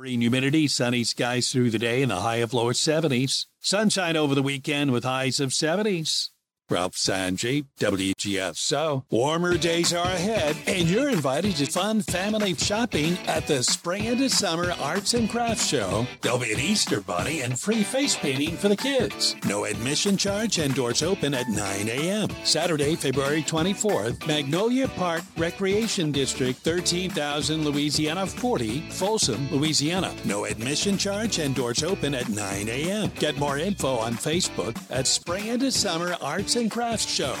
[0.00, 3.44] Marine humidity, sunny skies through the day and a high of lower 70s.
[3.58, 6.30] Sunshine over the weekend with highs of 70s.
[6.70, 9.04] Ralph Sanji, WGSO.
[9.10, 14.30] Warmer days are ahead, and you're invited to fun family shopping at the Spring into
[14.30, 16.06] Summer Arts and Crafts Show.
[16.20, 19.34] There'll be an Easter bunny and free face painting for the kids.
[19.46, 22.28] No admission charge and doors open at 9 a.m.
[22.44, 30.14] Saturday, February 24th, Magnolia Park Recreation District, 13,000 Louisiana 40, Folsom, Louisiana.
[30.24, 33.10] No admission charge and doors open at 9 a.m.
[33.18, 37.34] Get more info on Facebook at Spring into Summer Arts and Crafts Show.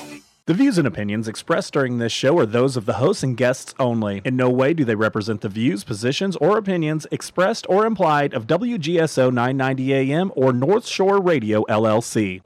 [0.46, 3.74] The views and opinions expressed during this show are those of the hosts and guests
[3.78, 4.22] only.
[4.24, 8.46] In no way do they represent the views, positions, or opinions expressed or implied of
[8.46, 12.40] WGSO 990 AM or North Shore Radio LLC.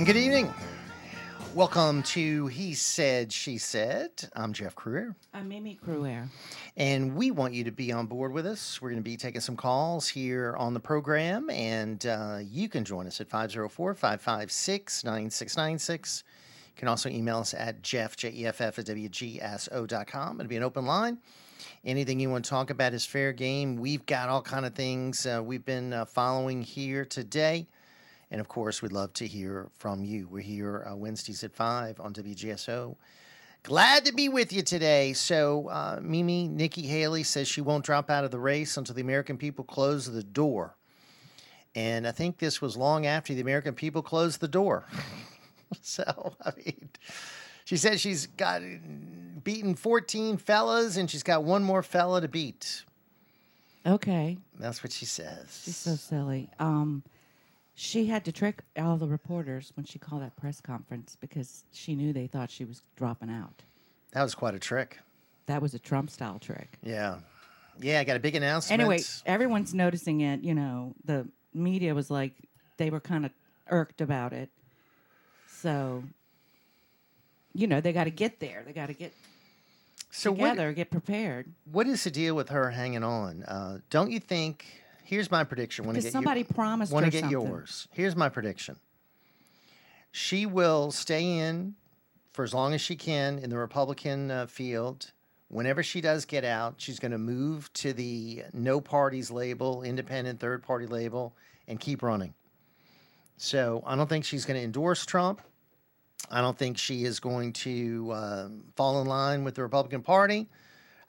[0.00, 0.50] And good evening.
[1.54, 4.30] Welcome to He Said, She Said.
[4.34, 6.26] I'm Jeff Crouere, I'm Mimi Crouere.
[6.74, 8.80] and we want you to be on board with us.
[8.80, 12.86] We're going to be taking some calls here on the program, and uh, you can
[12.86, 16.24] join us at 504 556 9696.
[16.74, 20.40] You can also email us at jeff, J-E-F-F, at WGSO.com.
[20.40, 21.18] It'll be an open line.
[21.84, 23.76] Anything you want to talk about is fair game.
[23.76, 27.66] We've got all kind of things uh, we've been uh, following here today.
[28.30, 30.28] And of course, we'd love to hear from you.
[30.28, 32.96] We're here uh, Wednesdays at 5 on WGSO.
[33.62, 35.12] Glad to be with you today.
[35.12, 39.02] So, uh, Mimi, Nikki Haley says she won't drop out of the race until the
[39.02, 40.76] American people close the door.
[41.74, 44.86] And I think this was long after the American people closed the door.
[45.82, 46.88] so, I mean,
[47.64, 48.62] she said she's got
[49.44, 52.84] beaten 14 fellas and she's got one more fella to beat.
[53.86, 55.62] Okay, That's what she says.
[55.64, 56.50] she's so silly.
[56.58, 57.02] Um,
[57.80, 61.94] she had to trick all the reporters when she called that press conference because she
[61.94, 63.62] knew they thought she was dropping out.
[64.12, 64.98] that was quite a trick.
[65.46, 66.76] That was a Trump style trick.
[66.82, 67.20] Yeah.
[67.80, 68.78] Yeah, I got a big announcement.
[68.82, 70.42] Anyway, everyone's noticing it.
[70.42, 72.34] You know, the media was like,
[72.76, 73.32] they were kind of
[73.70, 74.50] irked about it.
[75.48, 76.04] So,
[77.54, 78.62] you know, they got to get there.
[78.66, 79.14] They got to get
[80.10, 81.46] so what, together, get prepared.
[81.72, 83.42] what is the deal with her hanging on?
[83.44, 84.66] Uh, don't you think?
[85.10, 85.86] Here's my prediction.
[85.86, 87.32] Want to Because get somebody promised Want to get something.
[87.36, 87.88] yours?
[87.90, 88.76] Here's my prediction.
[90.12, 91.74] She will stay in
[92.32, 95.10] for as long as she can in the Republican uh, field.
[95.48, 100.38] Whenever she does get out, she's going to move to the no parties label, independent
[100.38, 101.34] third party label,
[101.66, 102.32] and keep running.
[103.36, 105.40] So I don't think she's going to endorse Trump.
[106.30, 110.48] I don't think she is going to um, fall in line with the Republican Party.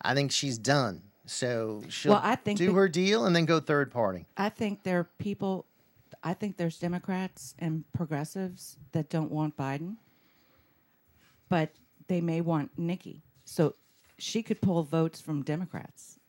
[0.01, 1.03] I think she's done.
[1.31, 4.25] So she'll Well, I think do that- her deal and then go third party.
[4.35, 5.65] I think there are people,
[6.21, 9.95] I think there's Democrats and progressives that don't want Biden,
[11.47, 11.71] but
[12.07, 13.21] they may want Nikki.
[13.45, 13.75] So
[14.17, 16.19] she could pull votes from Democrats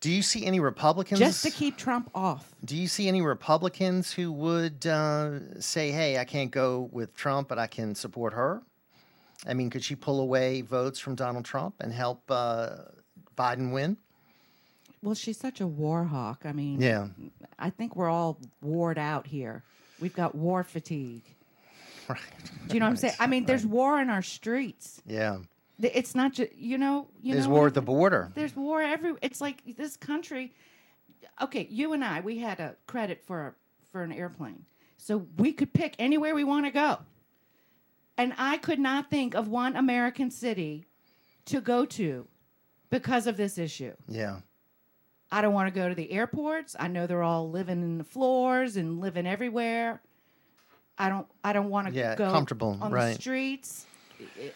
[0.00, 1.18] Do you see any Republicans?
[1.18, 2.54] just to keep Trump off.
[2.64, 7.48] Do you see any Republicans who would uh, say, "Hey, I can't go with Trump,
[7.48, 8.62] but I can support her"?
[9.46, 12.76] I mean, could she pull away votes from Donald Trump and help uh,
[13.38, 13.96] Biden win?
[15.02, 16.42] Well, she's such a war hawk.
[16.44, 17.08] I mean, Yeah.
[17.58, 19.62] I think we're all warred out here.
[20.00, 21.22] We've got war fatigue.
[22.08, 22.18] Right.
[22.68, 23.14] Do you know what I'm saying?
[23.20, 25.02] I mean, there's war in our streets.
[25.06, 25.38] Yeah.
[25.80, 27.06] It's not just you know.
[27.22, 28.32] You There's know war at the border.
[28.34, 29.14] There's war every.
[29.22, 30.52] It's like this country.
[31.40, 33.54] Okay, you and I, we had a credit for a,
[33.92, 34.64] for an airplane,
[34.96, 36.98] so we could pick anywhere we want to go.
[38.16, 40.86] And I could not think of one American city
[41.44, 42.26] to go to
[42.90, 43.92] because of this issue.
[44.08, 44.40] Yeah.
[45.30, 46.74] I don't want to go to the airports.
[46.78, 50.00] I know they're all living in the floors and living everywhere.
[50.96, 51.26] I don't.
[51.44, 53.14] I don't want to Yeah, go comfortable, on right.
[53.14, 53.86] the streets.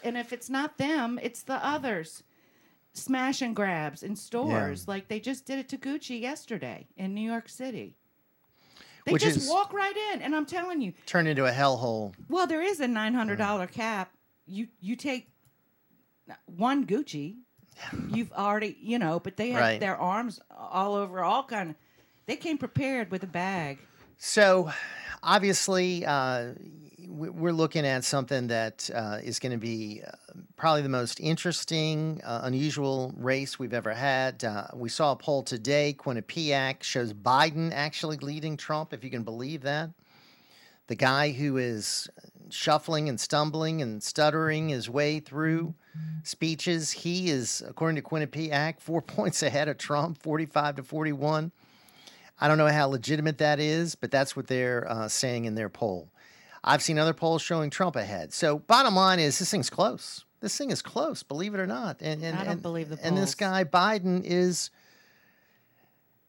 [0.02, 2.24] And if it's not them, it's the others.
[2.94, 7.22] Smash and grabs in stores, like they just did it to Gucci yesterday in New
[7.22, 7.96] York City.
[9.06, 12.12] They Which just walk right in, and I'm telling you, Turn into a hellhole.
[12.28, 13.72] well, there is a nine hundred dollar mm.
[13.72, 14.12] cap.
[14.46, 15.28] You you take
[16.46, 17.36] one Gucci,
[18.08, 19.80] you've already you know, but they had Right.
[19.80, 21.76] their arms all over all kind of.
[22.26, 23.78] They came prepared with a bag.
[24.16, 24.70] So,
[25.22, 26.52] obviously, uh,
[27.08, 30.12] we- we're looking at something that uh, is going to be uh,
[30.56, 34.44] probably the most interesting, uh, unusual race we've ever had.
[34.44, 35.94] Uh, we saw a poll today.
[35.98, 39.90] Quinnipiac shows Biden actually leading Trump, if you can believe that.
[40.86, 42.08] The guy who is
[42.52, 45.74] shuffling and stumbling and stuttering his way through
[46.22, 51.52] speeches, he is, according to Quinnipiac, four points ahead of Trump, 45 to 41.
[52.40, 55.68] I don't know how legitimate that is, but that's what they're uh, saying in their
[55.68, 56.10] poll.
[56.64, 58.32] I've seen other polls showing Trump ahead.
[58.32, 60.24] So, bottom line is, this thing's close.
[60.40, 62.00] This thing is close, believe it or not.
[62.00, 64.70] And, and I don't and, believe the And this guy Biden is.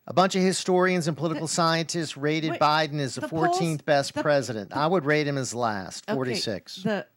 [0.05, 3.85] A bunch of historians and political scientists rated Wait, Biden as the, the polls- 14th
[3.85, 4.75] best the- president.
[4.75, 6.83] I would rate him as last, Okay, 46.
[6.83, 7.07] The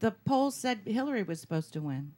[0.00, 2.12] the polls said Hillary was supposed to win.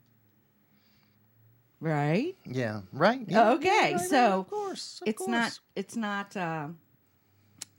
[1.80, 2.34] Right?
[2.46, 3.20] yeah, right.
[3.28, 6.68] Yeah, Okay, right, right, so of course, of it's not it's not uh,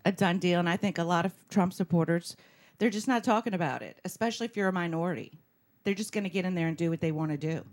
[0.06, 2.36] a done deal, and I think a lot of Trump supporters
[2.78, 5.40] they're just not talking about it, especially if you're a minority.
[5.86, 7.64] They're just going to get in there and do what they want to do.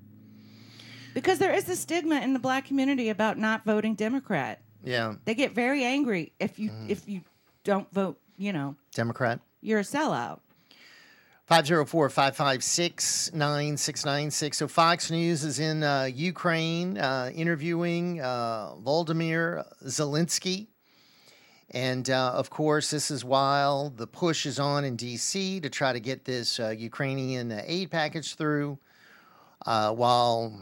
[1.15, 4.61] Because there is a stigma in the black community about not voting Democrat.
[4.85, 6.91] Yeah, They get very angry if you Mm.
[6.91, 7.21] if you
[7.65, 8.19] don't vote.
[8.37, 9.39] You know, Democrat.
[9.61, 10.41] you're a sellout.
[11.47, 14.57] 504 556 9696.
[14.57, 20.69] So Fox News is in uh, Ukraine uh, interviewing uh, Volodymyr Zelensky.
[21.71, 25.61] And uh, of course, this is while the push is on in D.C.
[25.61, 28.79] to try to get this uh, Ukrainian uh, aid package through,
[29.67, 30.53] uh, while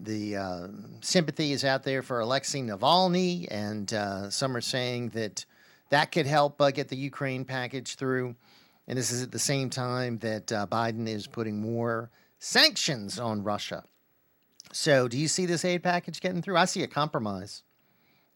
[0.00, 0.68] the uh,
[1.00, 5.44] sympathy is out there for Alexei Navalny, and uh, some are saying that
[5.90, 8.34] that could help uh, get the Ukraine package through.
[8.86, 13.42] And this is at the same time that uh, Biden is putting more sanctions on
[13.42, 13.84] Russia.
[14.72, 16.56] So, do you see this aid package getting through?
[16.56, 17.62] I see a compromise.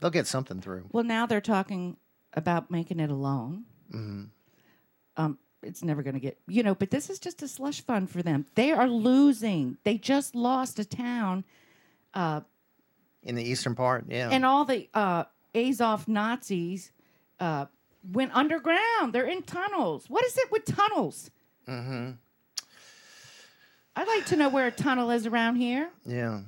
[0.01, 0.89] They'll get something through.
[0.93, 1.97] Well, now they're talking
[2.33, 3.65] about making it a loan.
[3.93, 4.25] Mm-hmm.
[5.17, 8.11] Um, it's never going to get, you know, but this is just a slush fund
[8.11, 8.47] for them.
[8.55, 9.77] They are losing.
[9.85, 11.45] They just lost a town,
[12.15, 14.31] In the eastern part, yeah.
[14.31, 15.25] and all the uh,
[15.55, 16.93] Azov Nazis
[17.41, 17.67] uh,
[18.13, 19.13] went underground.
[19.13, 20.05] They're in tunnels.
[20.09, 21.31] What is it with tunnels?
[21.67, 22.11] Mm-hmm.
[23.97, 25.91] I'd like to know where a tunnel is around here.
[26.07, 26.41] yeah.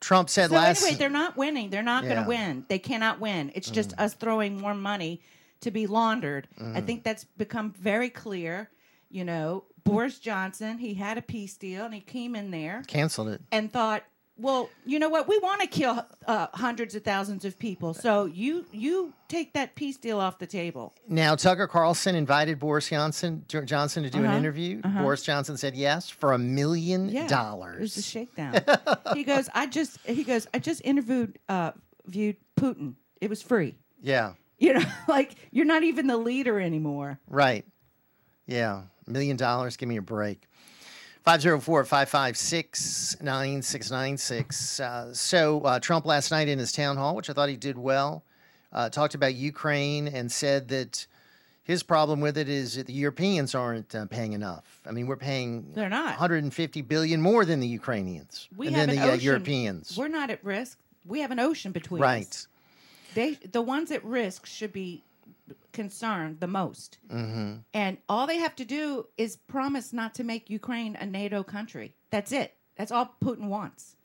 [0.00, 0.82] Trump said So last.
[0.82, 1.68] anyway, they're not winning.
[1.68, 2.64] They're not going to win.
[2.68, 3.52] They cannot win.
[3.54, 5.20] It's just us throwing more money
[5.60, 6.48] to be laundered.
[6.74, 8.70] I think that's become very clear.
[9.10, 13.28] You know, Boris Johnson, he had a peace deal and he came in there canceled
[13.28, 13.40] it.
[13.50, 14.04] and thought,
[14.36, 15.28] well, you know what?
[15.28, 17.92] We want to kill uh, hundreds of thousands of people.
[17.92, 20.94] So you you take that peace deal off the table.
[21.08, 24.80] Now, Tucker Carlson invited Boris Johnson Johnson to do an Uh-huh, interview.
[24.80, 27.76] Boris Johnson said yes for a million Yeah, dollars.
[27.76, 28.54] It was a shakedown.
[29.14, 31.72] he goes, I just he goes, I just interviewed uh,
[32.06, 32.94] viewed Putin.
[33.20, 33.74] It was free.
[34.00, 37.18] Yeah, You know, like you're not even the leader anymore.
[37.28, 37.64] right.
[38.46, 39.76] Yeah, million dollars.
[39.76, 40.42] Give me a break.
[41.24, 44.80] 504 556 9696.
[45.18, 48.24] So, uh, Trump last night in his town hall, which I thought he did well,
[48.72, 51.06] uh, talked about Ukraine and said that
[51.62, 54.80] his problem with it is that the Europeans aren't uh, paying enough.
[54.86, 56.06] I mean, we're paying They're not.
[56.06, 59.20] 150 billion more than the Ukrainians We and have then the uh, ocean.
[59.24, 59.96] Europeans.
[59.96, 60.78] We're not at risk.
[61.06, 62.06] We have an ocean between us.
[62.06, 62.46] Right.
[63.14, 65.04] They the ones at risk should be
[65.72, 66.98] concerned the most.
[67.10, 67.56] Mm-hmm.
[67.74, 71.94] And all they have to do is promise not to make Ukraine a NATO country.
[72.10, 72.54] That's it.
[72.76, 73.96] That's all Putin wants.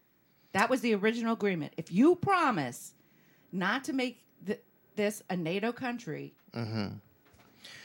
[0.54, 1.74] That was the original agreement.
[1.78, 2.94] If you promise
[3.52, 4.62] not to make th-
[4.96, 6.34] this a NATO country,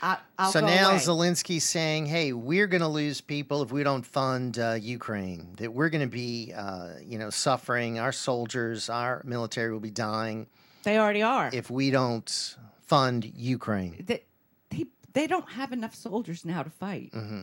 [0.02, 0.98] I, I'll so now away.
[0.98, 5.54] Zelensky's saying, "Hey, we're going to lose people if we don't fund uh, Ukraine.
[5.56, 7.98] That we're going to be, uh, you know, suffering.
[7.98, 10.46] Our soldiers, our military will be dying
[10.82, 11.50] they already are.
[11.52, 14.24] if we don't fund Ukraine." they,
[14.70, 17.12] they, they don't have enough soldiers now to fight.
[17.12, 17.42] Mm-hmm.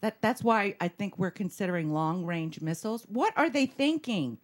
[0.00, 3.04] That that's why I think we're considering long range missiles.
[3.08, 4.38] What are they thinking?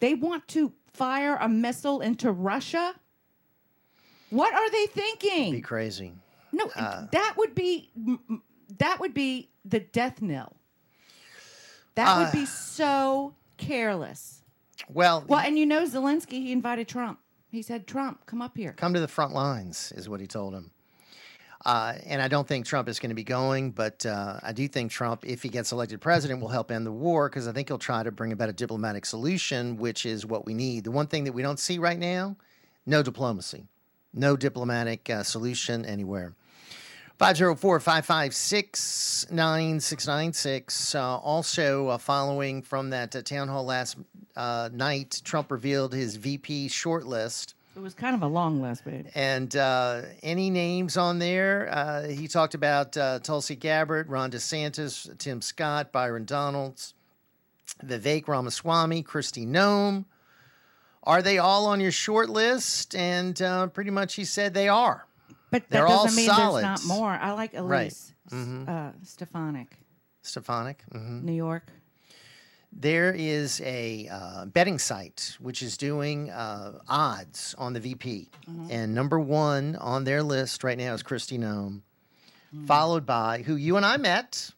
[0.00, 2.94] They want to fire a missile into Russia.
[4.30, 5.52] What are they thinking?
[5.52, 6.12] Be crazy.
[6.52, 7.90] no, uh, that would be
[8.78, 10.56] that would be the death knell.
[11.96, 14.42] That would Uh, be so careless.
[14.88, 17.18] Well, Well, and you know Zelensky, he invited Trump.
[17.50, 20.54] He said, "Trump, come up here." come to the front lines, is what he told
[20.54, 20.70] him.
[21.64, 24.66] Uh, and I don't think Trump is going to be going, but uh, I do
[24.66, 27.68] think Trump, if he gets elected president, will help end the war because I think
[27.68, 30.84] he'll try to bring about a diplomatic solution, which is what we need.
[30.84, 32.36] The one thing that we don't see right now
[32.86, 33.66] no diplomacy,
[34.14, 36.34] no diplomatic uh, solution anywhere.
[37.20, 40.94] 504 556 9696.
[40.94, 43.98] Also, uh, following from that uh, town hall last
[44.36, 47.52] uh, night, Trump revealed his VP shortlist.
[47.76, 49.06] It was kind of a long list, babe.
[49.14, 51.68] And uh, any names on there?
[51.70, 56.94] Uh, he talked about uh, Tulsi Gabbard, Ron DeSantis, Tim Scott, Byron Donalds,
[57.84, 60.06] Vivek Ramaswamy, Kristi Noem.
[61.02, 62.94] Are they all on your short list?
[62.94, 65.06] And uh, pretty much he said they are.
[65.50, 66.62] But that They're doesn't mean solid.
[66.64, 67.10] there's not more.
[67.10, 67.92] I like Right.
[68.30, 68.68] Mm-hmm.
[68.68, 69.76] Elise uh, Stefanik,
[70.22, 70.82] Stefanik.
[70.92, 71.70] hmm New York.
[72.72, 78.30] There is a uh, betting site which is doing uh, odds on the VP,
[78.70, 81.80] and number one on their list right now is Kristi Noem,
[82.66, 84.52] followed by who you and I met,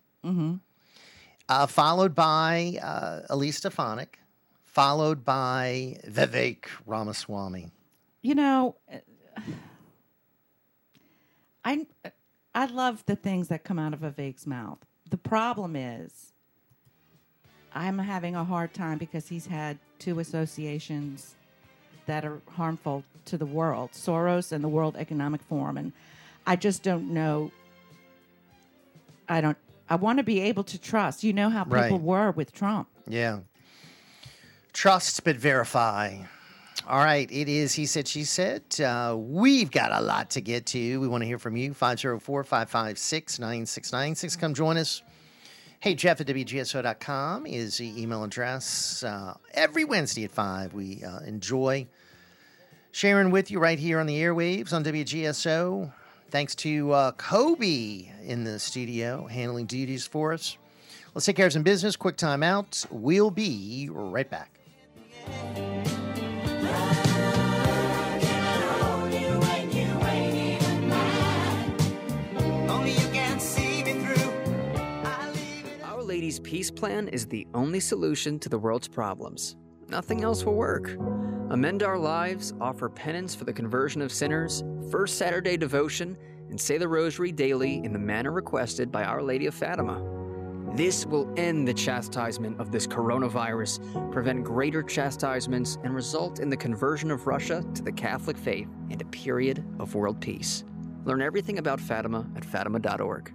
[1.49, 4.19] uh, followed by uh, Elise Stefanik,
[4.67, 7.71] followed by Vivek Ramaswamy.
[8.21, 8.77] You know,
[11.64, 11.87] I
[12.54, 14.78] I love the things that come out of Vivek's mouth.
[15.09, 16.33] The problem is,
[17.75, 21.35] I'm having a hard time because he's had two associations
[22.07, 25.92] that are harmful to the world: Soros and the World Economic Forum, and
[26.47, 27.50] I just don't know.
[29.28, 29.57] I don't.
[29.88, 31.23] I want to be able to trust.
[31.23, 32.00] You know how people Right.
[32.00, 32.88] were with Trump.
[33.07, 33.40] Yeah.
[34.73, 36.19] Trust but verify.
[36.87, 38.62] All right, it is He Said, She Said.
[38.81, 41.01] Uh, we've got a lot to get to.
[41.01, 41.75] We want to hear from you.
[41.75, 44.37] 504 556 9696.
[44.37, 45.03] Come join us.
[45.79, 49.05] Hey, Jeff at WGSO.com is the email address.
[49.05, 51.87] Uh, every Wednesday at 5, we uh, enjoy
[52.91, 55.93] sharing with you right here on the airwaves on WGSO.
[56.31, 60.57] Thanks to uh, Kobe in the studio handling duties for us.
[61.15, 61.95] Let's take care of some business.
[61.95, 62.85] Quick time out.
[62.91, 64.51] We'll be right back.
[76.33, 79.57] Our Lady's Peace Plan is the only solution to the world's problems.
[79.91, 80.97] Nothing else will work.
[81.51, 86.17] Amend Our Lives, offer penance for the conversion of sinners, First Saturday devotion,
[86.49, 90.03] and say the Rosary daily in the manner requested by Our Lady of Fatima.
[90.75, 96.57] This will end the chastisement of this coronavirus, prevent greater chastisements, and result in the
[96.57, 100.65] conversion of Russia to the Catholic faith and a period of world peace.
[101.05, 103.35] Learn everything about Fatima at fatima.org.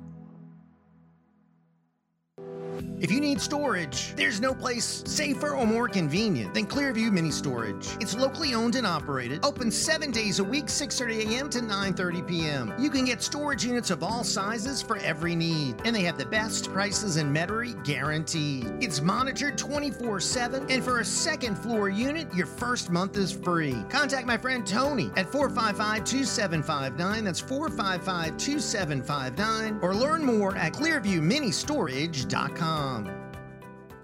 [3.00, 7.88] If you need storage, there's no place safer or more convenient than Clearview Mini Storage.
[8.00, 11.50] It's locally owned and operated, open seven days a week, 6:30 a.m.
[11.52, 12.74] to 9:30 p.m.
[12.80, 16.26] You can get storage units of all sizes for every need, and they have the
[16.26, 18.72] best prices in Metairie guaranteed.
[18.82, 23.76] It's monitored 24/7, and for a second floor unit, your first month is free.
[23.90, 27.24] Contact my friend Tony at 455-2759.
[27.24, 33.17] That's 455-2759, or learn more at ClearviewMiniStorage.com com.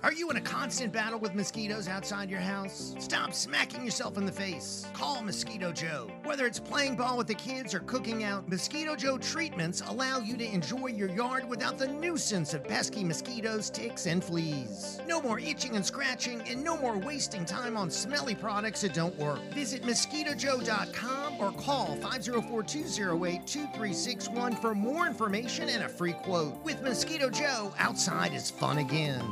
[0.03, 2.93] Are you in a constant battle with mosquitoes outside your house?
[2.99, 4.85] Stop smacking yourself in the face.
[4.91, 6.11] Call Mosquito Joe.
[6.25, 10.35] Whether it's playing ball with the kids or cooking out, Mosquito Joe treatments allow you
[10.35, 14.99] to enjoy your yard without the nuisance of pesky mosquitoes, ticks, and fleas.
[15.07, 19.17] No more itching and scratching, and no more wasting time on smelly products that don't
[19.17, 19.39] work.
[19.53, 26.61] Visit mosquitojoe.com or call 504 208 2361 for more information and a free quote.
[26.65, 29.23] With Mosquito Joe, outside is fun again.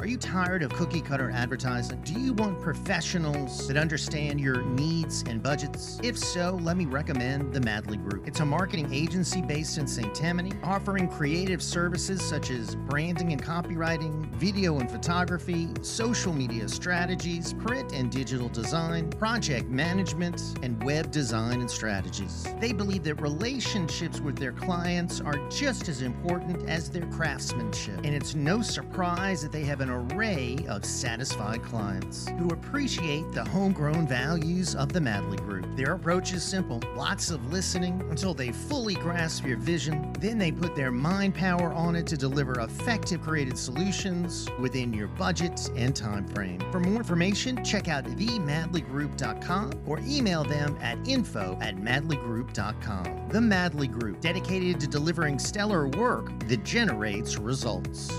[0.00, 2.00] Are you tired of cookie cutter advertising?
[2.02, 5.98] Do you want professionals that understand your needs and budgets?
[6.04, 8.28] If so, let me recommend the Madley Group.
[8.28, 10.14] It's a marketing agency based in St.
[10.14, 17.52] Tammany, offering creative services such as branding and copywriting, video and photography, social media strategies,
[17.54, 22.46] print and digital design, project management, and web design and strategies.
[22.60, 28.14] They believe that relationships with their clients are just as important as their craftsmanship, and
[28.14, 34.06] it's no surprise that they have an array of satisfied clients who appreciate the homegrown
[34.06, 35.66] values of the Madley Group.
[35.76, 40.12] Their approach is simple lots of listening until they fully grasp your vision.
[40.20, 45.08] Then they put their mind power on it to deliver effective creative solutions within your
[45.08, 46.60] budget and time frame.
[46.72, 53.28] For more information, check out themadleygroup.com or email them at info at madleygroup.com.
[53.28, 58.10] The Madley Group, dedicated to delivering stellar work that generates results.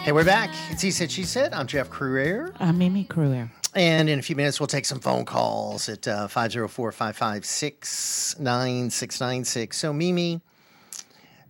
[0.06, 0.52] Hey, we're back.
[0.70, 1.52] It's He Said, She Said.
[1.52, 2.54] I'm Jeff Crouere.
[2.60, 3.50] I'm Mimi Crouere.
[3.74, 9.76] And in a few minutes, we'll take some phone calls at uh, 504 556 9696.
[9.76, 10.42] So, Mimi,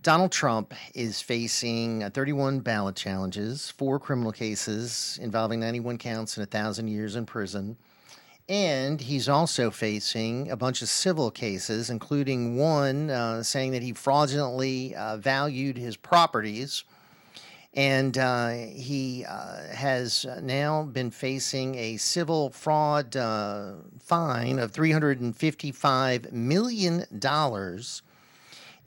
[0.02, 6.46] Donald Trump is facing uh, 31 ballot challenges, four criminal cases involving 91 counts and
[6.46, 7.76] 1,000 years in prison.
[8.48, 13.92] And he's also facing a bunch of civil cases, including one uh, saying that he
[13.92, 16.84] fraudulently uh, valued his properties.
[17.76, 26.32] And uh, he uh, has now been facing a civil fraud uh, fine of $355
[26.32, 27.04] million.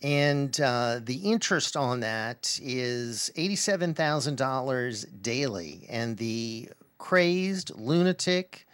[0.02, 5.86] And uh, the interest on that is $87,000 daily.
[5.88, 8.66] And the crazed lunatic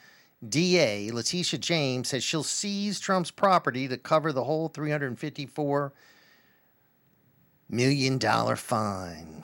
[0.47, 5.91] DA, Letitia James, says she'll seize Trump's property to cover the whole $354
[7.69, 8.19] million
[8.55, 9.43] fine.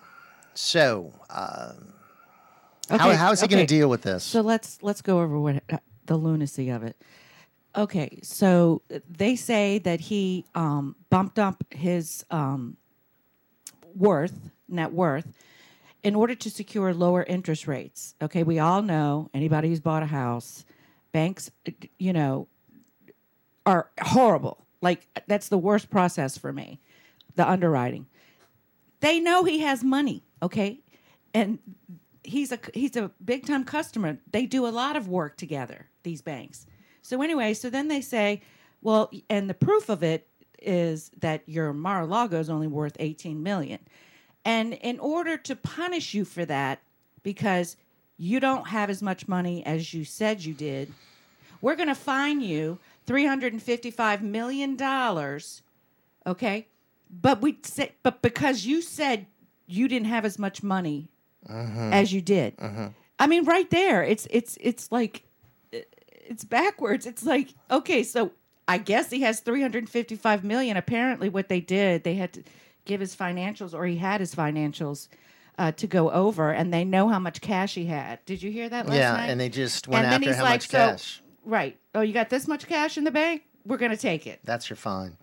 [0.54, 1.94] So, um,
[2.90, 4.24] how, how is he going to deal with this?
[4.24, 7.02] So let's let's go over what uh, the lunacy of it.
[7.76, 12.76] Okay, so they say that he um, bumped up his um,
[13.96, 15.32] worth, net worth,
[16.04, 18.16] in order to secure lower interest rates.
[18.22, 20.66] Okay, we all know anybody who's bought a house,
[21.14, 21.50] banks,
[21.98, 22.48] you know,
[23.66, 24.66] are horrible.
[24.82, 26.82] Like that's the worst process for me,
[27.36, 28.08] the underwriting.
[29.02, 30.80] They know he has money, okay,
[31.34, 31.60] and
[32.24, 34.18] he's a he's a big time customer.
[34.32, 35.88] They do a lot of work together.
[36.04, 36.66] These banks.
[37.02, 38.42] So anyway, so then they say,
[38.82, 40.28] well, and the proof of it
[40.62, 43.80] is that your Mar-a-Lago is only worth 18 million.
[44.46, 46.82] And in order to punish you for that,
[47.24, 47.78] because
[48.18, 50.94] you don't have as much money as you said you did,
[51.62, 55.64] we're going to fine you 355 million dollars.
[56.26, 56.68] Okay,
[57.12, 59.26] but we said, but because you said
[59.68, 61.10] you didn't have as much money
[61.50, 62.56] as you did.
[63.20, 65.24] I mean, right there, it's it's it's like
[65.72, 67.06] it's backwards.
[67.06, 68.32] It's like okay, so
[68.68, 70.78] I guess he has 355 million.
[70.78, 72.44] Apparently, what they did, they had to
[72.86, 75.08] give his financials, or he had his financials.
[75.58, 78.24] Uh, to go over, and they know how much cash he had.
[78.26, 79.28] Did you hear that last yeah, night?
[79.28, 81.22] and they just went And then after he's how like, much so- cash.
[81.44, 81.78] Right.
[81.94, 83.44] Oh, you got this much cash in the bank?
[83.66, 84.40] We're going to take it.
[84.44, 85.18] That's your fine.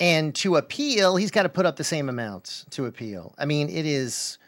[0.00, 3.34] And to appeal, he's got to put up the same amount to appeal.
[3.38, 4.38] I mean, it is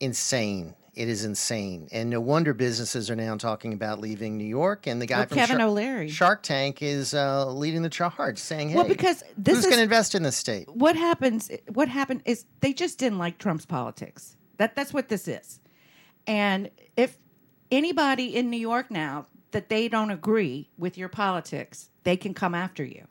[0.00, 0.74] insane.
[0.94, 1.88] It is insane.
[1.92, 4.86] And no wonder businesses are now talking about leaving New York.
[4.86, 6.08] And the guy Well, from Kevin Shark, O'Leary.
[6.08, 9.76] Shark Tank is uh, leading the charge, saying, hey, Well, because this who's is- going
[9.78, 10.68] to invest in this state?
[10.68, 14.36] What happens what happened is they just didn't like Trump's politics.
[14.56, 15.60] That that's what this is.
[16.26, 17.16] And if
[17.70, 22.54] anybody in New York now that they don't agree with your politics, they can come
[22.56, 23.06] after you.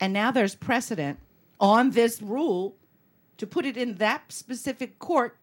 [0.00, 1.18] And now there's precedent
[1.60, 2.76] on this rule
[3.38, 5.36] to put it in that specific court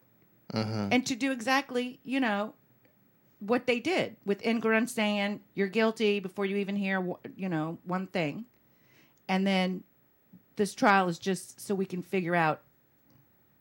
[0.54, 0.90] mm-hmm.
[0.92, 2.54] and to do exactly, you know,
[3.40, 8.08] what they did with Engoron saying you're guilty before you even hear, you know, one
[8.08, 8.46] thing.
[9.28, 9.84] And then
[10.58, 12.62] this trial is just so we can figure out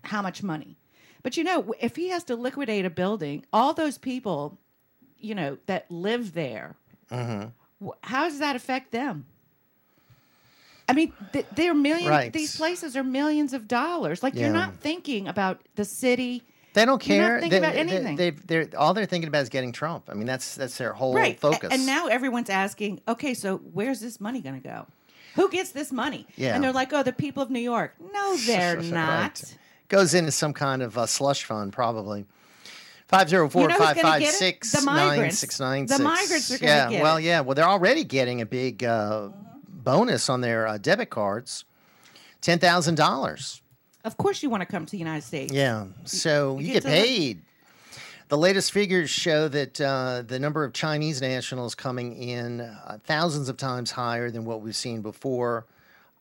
[0.04, 0.76] how much money.
[1.22, 4.58] But you know, if he has to liquidate a building, all those people,
[5.18, 6.76] you know, that live there,
[7.10, 7.48] mm-hmm.
[7.86, 9.26] wh- how does that affect them?
[10.90, 12.08] I mean, th- they're millions.
[12.08, 12.32] Right.
[12.32, 14.22] These places are millions of dollars.
[14.22, 14.44] Like Yeah.
[14.46, 17.40] you're not thinking about the city, They don't You're not care.
[17.40, 18.36] thinking they, about anything.
[18.46, 20.04] They, are all they're thinking about is getting Trump.
[20.08, 21.38] I mean, that's that's their whole right?
[21.40, 21.70] Focus.
[21.72, 24.86] And now everyone's asking, okay, so where's this money going to go?
[25.36, 26.26] Who gets this money?
[26.36, 26.54] Yeah.
[26.54, 27.94] And they're like, oh, the people of New York.
[28.12, 28.84] No, they're Right.
[28.90, 29.42] not.
[29.88, 32.24] goes into some kind of uh, slush fund, probably.
[33.08, 34.36] Five zero four You know who's five gonna five get it?
[34.36, 35.38] six The migrants.
[35.40, 36.04] six nine The six.
[36.04, 37.24] migrants are gonna Yeah, get well, it.
[37.24, 37.40] yeah.
[37.40, 39.30] Well, they're already getting a big uh,
[39.90, 41.64] bonus on their uh, debit cards,
[42.40, 43.62] ten thousand dollars.
[44.04, 45.52] Of course, you want to come to the United States.
[45.52, 47.42] Yeah, so you you, get get paid.
[48.28, 53.48] The latest figures show that uh, the number of Chinese nationals coming in uh, thousands
[53.48, 55.66] of times higher than what we've seen before.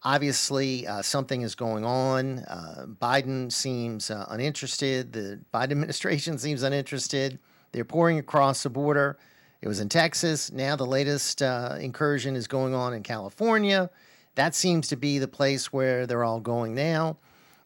[0.01, 2.39] Obviously, uh, something is going on.
[2.39, 5.13] Uh, Biden seems uh, uninterested.
[5.13, 7.38] The Biden administration seems uninterested.
[7.73, 9.19] They're pouring across the border.
[9.61, 10.51] It was in Texas.
[10.51, 13.89] Now the latest uh, incursion is going on in California.
[14.35, 17.17] That seems to be the place where they're all going now.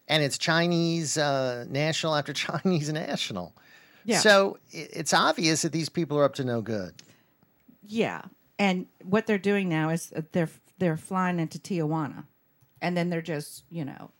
[0.08, 3.54] And it's Chinese uh, national after Chinese national.
[4.04, 4.18] Yeah.
[4.18, 6.94] So it's obvious that these people are up to no good.
[7.86, 8.22] Yeah.
[8.58, 12.24] And what they're doing now is they're they're flying into Tijuana,
[12.82, 14.10] and then they're just you know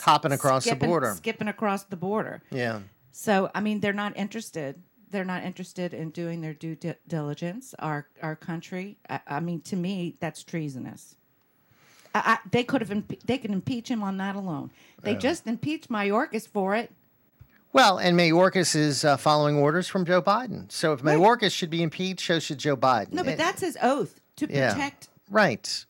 [0.00, 1.14] Hopping across the border.
[1.16, 2.42] skipping across the border.
[2.50, 2.80] Yeah.
[3.12, 4.82] So I mean, they're not interested.
[5.10, 7.74] They're not interested in doing their due di- diligence.
[7.78, 8.98] Our our country.
[9.08, 11.16] I, I mean, to me, that's treasonous.
[12.14, 14.70] I, I, they could have impe- they can impeach him on that alone.
[15.02, 16.90] They just impeached Mayorkas for it.
[17.72, 20.72] Well, and Mayorkas is uh, following orders from Joe Biden.
[20.72, 23.12] So if Mayorkas should be impeached, so should Joe Biden.
[23.12, 24.72] No, but And- that's his oath to Yeah.
[24.72, 25.08] protect.
[25.30, 25.84] right.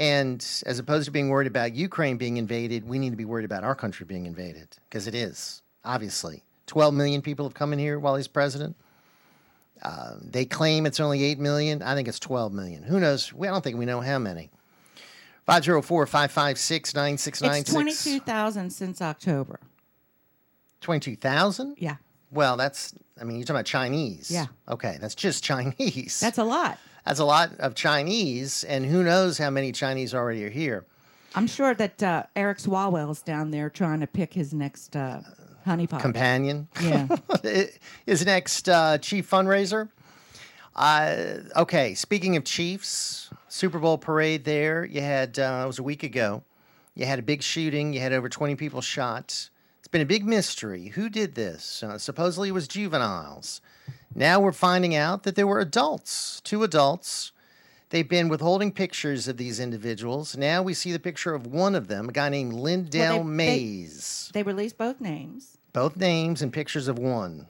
[0.00, 3.44] And as opposed to being worried about Ukraine being invaded, we need to be worried
[3.44, 6.44] about our country being invaded because it is obviously.
[6.68, 8.76] 12 million people have come in here while he's president.
[9.82, 11.82] Uh, they claim it's only 8 million.
[11.82, 12.82] I think it's 12 million.
[12.84, 13.32] Who knows?
[13.32, 14.50] We, I don't think we know how many.
[15.46, 17.72] 504 556 It's 9696.
[18.04, 19.60] twenty-two thousand since October.
[20.80, 21.76] 22,000?
[21.78, 21.96] Yeah,
[22.30, 24.30] Well, that's, I mean, you're talking about Chinese.
[24.30, 24.46] Yeah.
[24.68, 26.20] Okay, that's just Chinese.
[26.20, 26.78] that's a lot.
[27.04, 30.84] That's a lot of Chinese, and who knows how many Chinese already are here.
[31.34, 35.20] I'm sure that uh, Eric Swalwell's down there trying to pick his next uh,
[35.68, 36.00] honeypot.
[36.00, 36.68] Companion.
[36.82, 37.06] yeah,
[38.06, 39.88] His next uh, chief fundraiser.
[40.74, 44.84] Uh, okay, speaking of Chiefs, Super Bowl parade there.
[44.84, 46.42] You had, uh, it was a week ago.
[46.94, 47.92] You had a big shooting.
[47.92, 49.50] You had over 20 people shot.
[49.78, 50.88] It's been a big mystery.
[50.88, 51.82] Who did this?
[51.82, 53.60] Uh, supposedly it was juveniles.
[54.14, 57.32] Now we're finding out that there were adults, two adults.
[57.90, 60.36] They've been withholding pictures of these individuals.
[60.36, 63.18] Now we see the picture of one of them, a guy named Lyndell Well, they-
[63.18, 64.30] they- Mays.
[64.34, 65.57] they released both names.
[65.72, 67.46] Both names and pictures of one.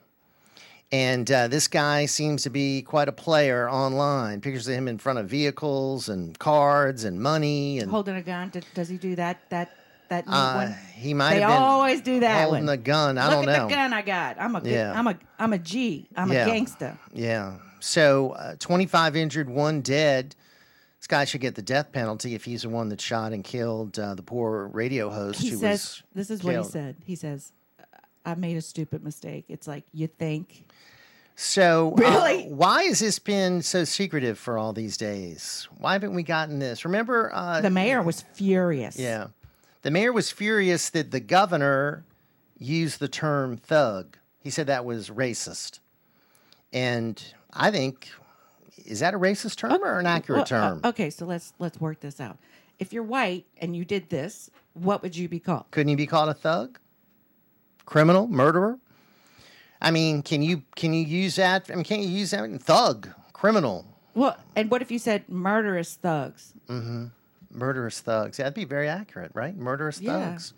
[0.91, 4.41] And uh, this guy seems to be quite a player online.
[4.41, 7.79] Pictures of him in front of vehicles and cards and money.
[7.79, 8.51] And Holding a gun.
[8.75, 9.39] Does he do that?
[9.51, 9.71] That
[10.09, 10.75] that uh, one?
[10.95, 12.75] he might They always do that holding one.
[12.75, 13.19] a gun.
[13.19, 13.69] I Look don't at know.
[13.69, 14.41] the gun I got.
[14.41, 14.99] I'm a good, Yeah.
[14.99, 16.09] I'm a I'm a G.
[16.17, 16.45] I'm Yeah.
[16.45, 16.99] a gangster.
[17.13, 17.57] Yeah.
[17.81, 20.35] So uh, 25 injured, one dead.
[20.99, 23.99] This guy should get the death penalty if he's the one that shot and killed
[23.99, 26.03] uh, the poor radio host He who says was.
[26.15, 26.97] this is what he said.
[27.05, 27.53] He says,
[28.25, 30.65] "I made a stupid mistake." It's like you think.
[31.37, 32.45] So, uh, Really?
[32.49, 35.69] why has this been so secretive for all these days?
[35.79, 36.85] Why haven't we gotten this?
[36.85, 38.99] Remember, uh, The mayor was furious.
[38.99, 39.29] Yeah.
[39.83, 42.05] The mayor was furious that the governor
[42.59, 44.19] used the term thug.
[44.41, 45.79] He said that was racist.
[46.73, 48.09] And I think,
[48.85, 50.81] is that a racist term or an accurate uh, term?
[50.85, 52.39] okay, so let's let's work this out.
[52.81, 55.67] If you're white and you did this, what would you be called?
[55.71, 56.79] Couldn't he be called a thug?
[57.89, 58.29] Criminal?
[58.29, 58.79] Murderer?
[59.81, 61.71] I mean, can you can you use that?
[61.71, 62.47] I mean, can't you use that?
[62.61, 66.53] Thug, criminal, Well, and what if you said murderous thugs?
[66.69, 67.07] Mm-hmm.
[67.51, 68.37] murderous thugs.
[68.37, 69.57] That'd be very accurate, right?
[69.57, 70.33] Murderous Yeah.
[70.33, 70.53] thugs.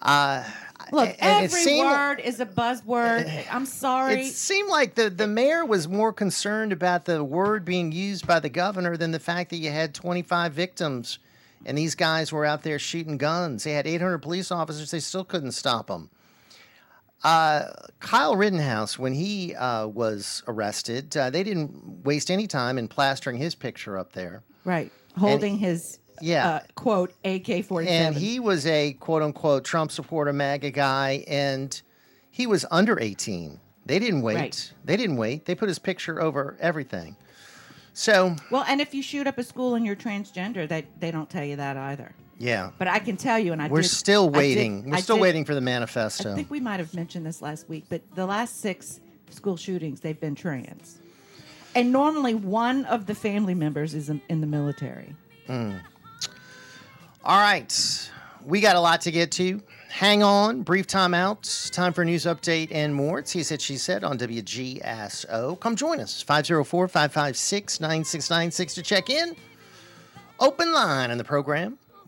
[0.00, 0.44] Uh,
[0.92, 3.28] Look, every seemed- word is a buzzword.
[3.50, 4.26] I'm sorry.
[4.26, 8.38] It seemed like the, the mayor was more concerned about the word being used by
[8.38, 11.18] the governor than the fact that you had 25 victims
[11.64, 13.64] and these guys were out there shooting guns.
[13.64, 16.10] They had 800 police officers, they still couldn't stop them.
[17.26, 22.86] Uh, Kyle Rittenhouse, when he uh, was arrested, uh, they didn't waste any time in
[22.86, 24.44] plastering his picture up there.
[24.64, 26.48] right, holding his Yeah.
[26.48, 27.88] uh, quote AK-47.
[27.88, 31.80] And he was a quote unquote Trump supporter, MAGA guy, and
[32.30, 33.58] he was under 18.
[33.86, 34.36] They didn't wait.
[34.36, 34.72] Right.
[34.84, 35.46] They didn't wait.
[35.46, 37.16] They put his picture over everything.
[37.92, 41.30] So, well, and if you shoot up a school and you're transgender, they they don't
[41.30, 42.14] tell you that either.
[42.38, 42.70] Yeah.
[42.78, 44.90] But I can tell you, and I We're did- still I did- waiting.
[44.90, 46.32] We're I still did- waiting for the manifesto.
[46.32, 50.00] I think we might have mentioned this last week, but the last six school shootings,
[50.00, 50.98] they've been trans.
[51.74, 55.14] And normally one of the family members is in, in the military.
[55.46, 55.72] Hmm.
[57.24, 58.10] All right.
[58.44, 59.60] We got a lot to get to.
[59.90, 60.62] Hang on.
[60.62, 61.68] Brief time out.
[61.72, 63.18] Time for a news update and more.
[63.18, 65.58] It's He Said, She Said on WGSO.
[65.58, 66.22] Come join us.
[66.22, 69.34] 504 556 9696 to check in.
[70.38, 71.78] Open line in the program.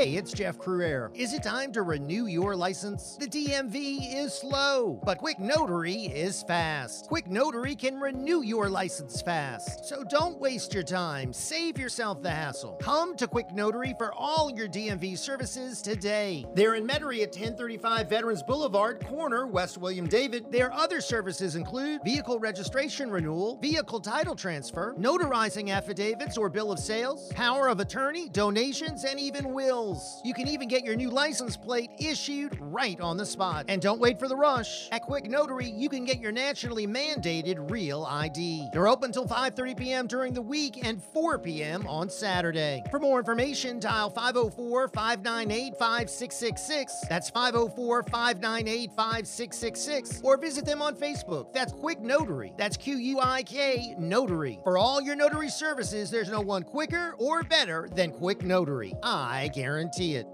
[0.00, 1.10] Hey, it's Jeff Crouere.
[1.14, 3.18] Is it time to renew your license?
[3.20, 7.10] The DMV is slow, but Quik Notary is fast.
[7.10, 9.84] Quik Notary can renew your license fast.
[9.84, 11.34] So don't waste your time.
[11.34, 12.78] Save yourself the hassle.
[12.80, 16.46] Come to Quik Notary for all your DMV services today.
[16.54, 20.50] They're in Metairie at 1035 Veterans Boulevard, corner West William David.
[20.50, 26.78] Their other services include vehicle registration renewal, vehicle title transfer, notarizing affidavits or bill of
[26.78, 29.89] sales, power of attorney, donations, and even wills.
[30.24, 33.64] You can even get your new license plate issued right on the spot.
[33.68, 34.88] And don't wait for the rush.
[34.92, 38.68] At Quik Notary, you can get your nationally mandated real ID.
[38.72, 40.06] They're open till 5:30 p.m.
[40.06, 41.86] during the week and 4 p.m.
[41.86, 42.82] on Saturday.
[42.90, 47.08] For more information, dial 504-598-5666.
[47.08, 51.52] That's 504-598-5666 or visit them on Facebook.
[51.52, 52.52] That's Quik Notary.
[52.56, 54.60] That's Q U I K Notary.
[54.64, 58.94] For all your notary services, there's no one quicker or better than Quik Notary.
[59.02, 59.79] I guarantee
[60.14, 60.26] it.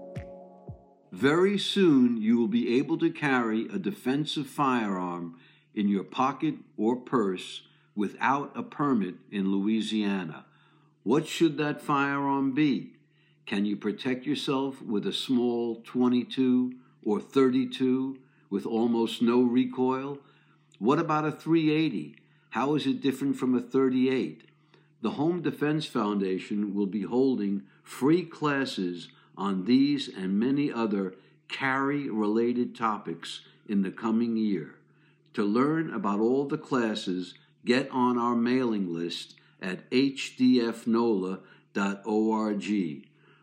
[1.11, 5.39] Very soon, you will be able to carry a defensive firearm
[5.73, 7.61] in your pocket or purse
[7.95, 10.45] without a permit in Louisiana.
[11.03, 12.93] What should that firearm be?
[13.45, 18.17] Can you protect yourself with a small 22 or 32
[18.49, 20.19] with almost no recoil?
[20.79, 22.17] What about a 380?
[22.49, 24.43] How is it different from a 38?
[25.01, 29.07] The Home Defense Foundation will be holding free classes
[29.37, 31.13] on these and many other
[31.47, 34.75] carry related topics in the coming year.
[35.35, 41.43] To learn about all the classes, get on our mailing list at hdfnola.org.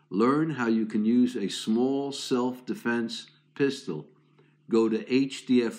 [0.09, 4.05] Learn how you can use a small self defense pistol.
[4.69, 5.75] Go to hdfnola.org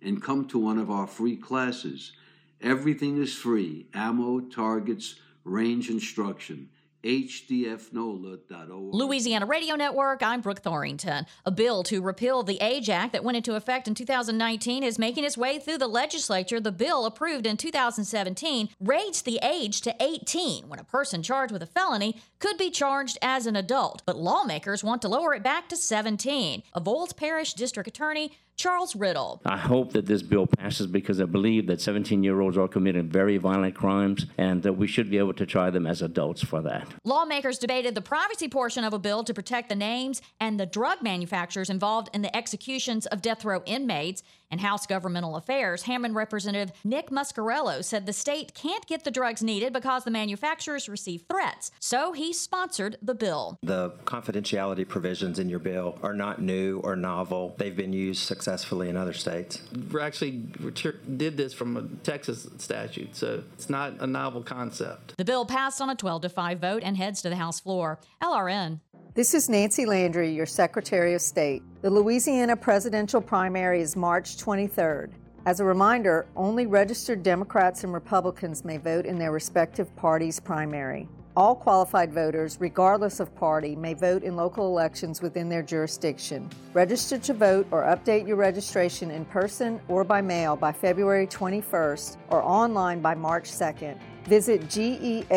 [0.00, 2.12] and come to one of our free classes.
[2.60, 5.14] Everything is free ammo, targets,
[5.44, 6.68] range instruction.
[7.08, 8.94] hdfnola.org.
[8.94, 11.26] Louisiana Radio Network, I'm Brooke Thorington.
[11.46, 15.24] A bill to repeal the Age Act that went into effect in 2019 is making
[15.24, 16.60] its way through the legislature.
[16.60, 21.62] The bill approved in 2017 raised the age to 18 when a person charged with
[21.62, 25.70] a felony could be charged as an adult, but lawmakers want to lower it back
[25.70, 26.62] to 17.
[26.76, 29.40] Avoyelles Parish District Attorney Charles Riddle.
[29.46, 33.08] I hope that this bill passes because I believe that 17 year olds are committing
[33.08, 36.60] very violent crimes and that we should be able to try them as adults for
[36.62, 36.92] that.
[37.04, 41.02] Lawmakers debated the privacy portion of a bill to protect the names and the drug
[41.02, 44.24] manufacturers involved in the executions of death row inmates.
[44.50, 49.42] In House Governmental Affairs, Hammond Representative Nick Muscarello said the state can't get the drugs
[49.42, 51.70] needed because the manufacturers receive threats.
[51.80, 53.58] So he sponsored the bill.
[53.62, 57.54] The confidentiality provisions in your bill are not new or novel.
[57.58, 59.60] They've been used successfully in other states.
[59.92, 65.14] We actually did this from a Texas statute, so it's not a novel concept.
[65.18, 67.98] The bill passed on a 12 to 5 vote and heads to the House floor.
[68.22, 68.80] LRN.
[69.18, 71.64] This is Nancy Landry, your Secretary of State.
[71.82, 75.10] The Louisiana presidential primary is March 23rd.
[75.44, 81.08] As a reminder, only registered Democrats and Republicans may vote in their respective parties' primary.
[81.36, 86.48] All qualified voters, regardless of party, may vote in local elections within their jurisdiction.
[86.72, 92.18] Register to vote or update your registration in person or by mail by February 21st
[92.28, 93.98] or online by March 2nd.
[94.26, 95.30] Visit geauxvote.com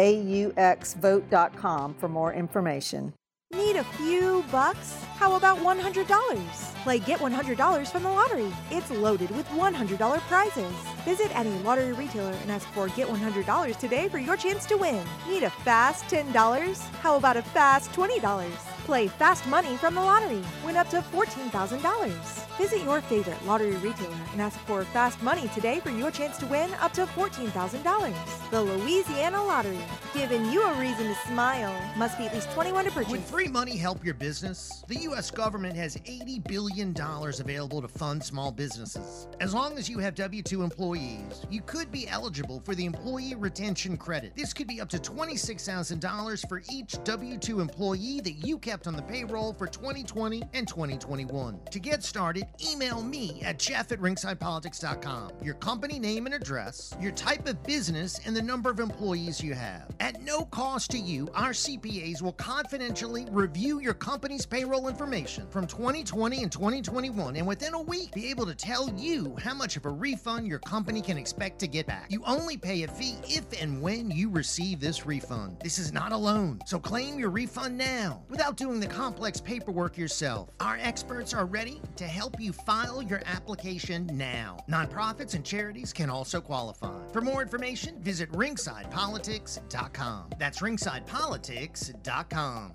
[1.95, 3.11] for more information.
[3.53, 5.03] Need a few bucks?
[5.17, 6.83] How about $100?
[6.83, 8.51] Play Get $100 from the lottery.
[8.69, 10.73] It's loaded with $100 prizes.
[11.03, 15.05] Visit any lottery retailer and ask for Get $100 today for your chance to win.
[15.27, 16.79] Need a fast $10?
[17.01, 18.51] How about a fast $20?
[18.85, 20.43] Play Fast Money from the lottery.
[20.65, 22.50] Win up to $14,000.
[22.61, 26.45] Visit your favorite lottery retailer and ask for Fast Money today for your chance to
[26.45, 28.51] win up to $14,000.
[28.51, 29.79] The Louisiana Lottery.
[30.13, 31.75] Giving you a reason to smile.
[31.97, 33.11] Must be at least 21 to purchase.
[33.11, 34.83] Would free money help your business?
[34.87, 35.31] The U.S.
[35.31, 39.27] government has $80 billion available to fund small businesses.
[39.39, 43.33] As long as you have W 2 employees, you could be eligible for the Employee
[43.33, 44.35] Retention Credit.
[44.35, 48.95] This could be up to $26,000 for each W 2 employee that you kept on
[48.95, 51.59] the payroll for 2020 and 2021.
[51.71, 57.11] To get started, email me at jeff at ringsidepolitics.com, your company name and address, your
[57.11, 59.89] type of business, and the number of employees you have.
[59.99, 65.67] At no cost to you, our CPAs will confidentially review your company's payroll information from
[65.67, 69.85] 2020 and 2021 and within a week be able to tell you how much of
[69.85, 72.07] a refund your company can expect to get back.
[72.09, 75.57] You only pay a fee if and when you receive this refund.
[75.63, 79.97] This is not a loan, so claim your refund now without doing the complex paperwork
[79.97, 80.49] yourself.
[80.59, 84.57] Our experts are ready to help you file your application now.
[84.69, 86.99] Nonprofits and charities can also qualify.
[87.11, 90.29] For more information, visit ringsidepolitics.com.
[90.37, 92.73] That's ringsidepolitics.com.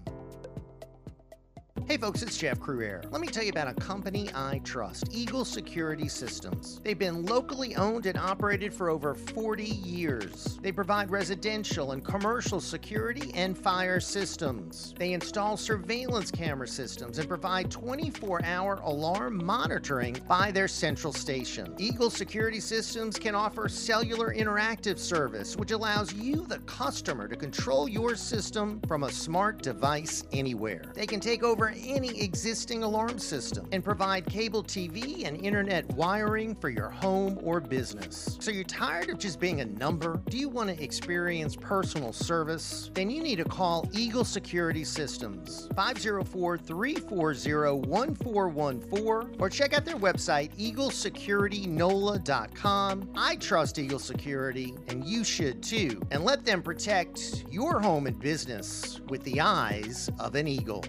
[1.84, 3.00] Hey folks, it's Jeff Crouere.
[3.12, 6.80] Let me tell you about a company I trust, Eagle Security Systems.
[6.82, 10.58] They've been locally owned and operated for over 40 years.
[10.62, 14.94] They provide residential and commercial security and fire systems.
[14.98, 21.72] They install surveillance camera systems and provide 24 hour alarm monitoring by their central station.
[21.78, 27.88] Eagle Security Systems can offer cellular interactive service, which allows you, the customer, to control
[27.88, 30.82] your system from a smart device anywhere.
[30.92, 36.54] They can take over any existing alarm system and provide cable TV and internet wiring
[36.54, 38.36] for your home or business.
[38.40, 40.20] So you're tired of just being a number?
[40.28, 42.90] Do you want to experience personal service?
[42.94, 49.96] Then you need to call Eagle Security Systems 504 340 1414 or check out their
[49.96, 53.10] website eaglesecuritynola.com.
[53.16, 56.00] I trust Eagle Security and you should too.
[56.10, 60.84] And let them protect your home and business with the eyes of an eagle.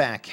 [0.00, 0.30] Back.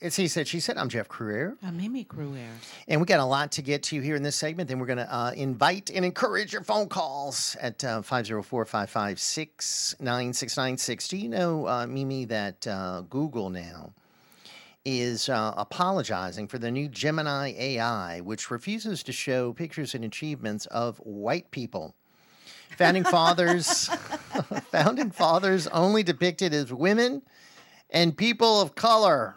[0.00, 0.78] It's He Said, She Said.
[0.78, 1.58] I'm Jeff Crouere.
[1.62, 2.48] I'm Mimi Crouere.
[2.88, 4.66] And we got a lot to get to here in this segment.
[4.66, 9.96] Then we're going to uh, invite and encourage your phone calls at uh, 504 556
[10.00, 11.08] 9696.
[11.08, 13.92] Do you know, uh, Mimi, that uh, Google now
[14.86, 20.64] is uh, apologizing for the new Gemini AI, which refuses to show pictures and achievements
[20.64, 21.94] of white people?
[22.78, 23.88] Founding fathers,
[24.70, 27.20] founding fathers only depicted as women
[27.90, 29.34] and people of color.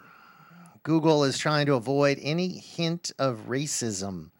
[0.82, 4.30] Google is trying to avoid any hint of racism.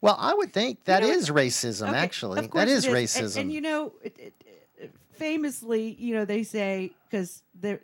[0.00, 2.46] Well, I would think that is racism, Okay, actually.
[2.48, 3.36] That is it racism.
[3.36, 7.78] And, and you know, it, it, famously, you know, they say because the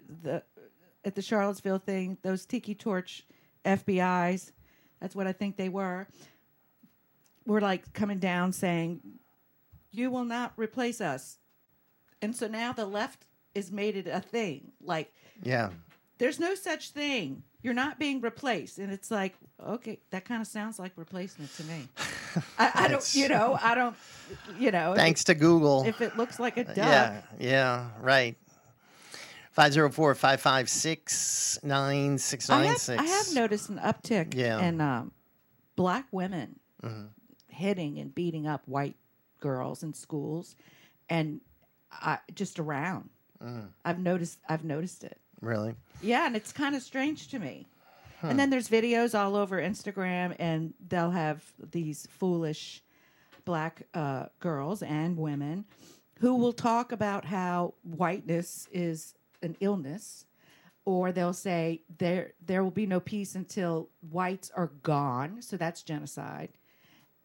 [1.04, 3.24] at the Charlottesville thing, those tiki torch
[3.64, 4.52] FBI's,
[5.00, 6.06] that's what I think they were,
[7.46, 9.00] were like coming down saying,
[9.90, 11.38] "You will not replace us,"
[12.20, 13.24] and so now the left
[13.56, 14.72] has made it a thing.
[14.82, 15.70] Like yeah.
[16.18, 17.42] there's no such thing.
[17.62, 21.64] You're not being replaced, and it's like, okay, that kind of sounds like replacement to
[21.64, 21.88] me.
[22.58, 23.94] I, I don't, you know, I don't,
[24.58, 24.94] you know.
[24.94, 25.84] Thanks to Google.
[25.86, 28.34] If it looks like a duck, Yeah, yeah, right.
[29.52, 32.98] 504 556 I have, 9696.
[32.98, 34.60] I have noticed an uptick Yeah.
[34.60, 35.12] in um,
[35.76, 37.08] black women Mhm.
[37.48, 38.96] hitting and beating up white
[39.38, 40.56] girls in schools,
[41.10, 41.40] and
[41.92, 43.10] I, just around.
[43.42, 44.38] Mm, I've noticed.
[44.48, 45.18] I've noticed it.
[45.40, 45.74] really?
[46.02, 47.66] Yeah, and it's kind of strange to me.
[48.20, 48.28] Hmm.
[48.28, 52.82] And then there's videos all over Instagram, and they'll have these foolish
[53.44, 55.64] black uh, girls and women
[56.20, 60.26] who will talk about how whiteness is an illness,
[60.84, 65.40] or they'll say there there will be no peace until whites are gone.
[65.40, 66.50] So that's genocide.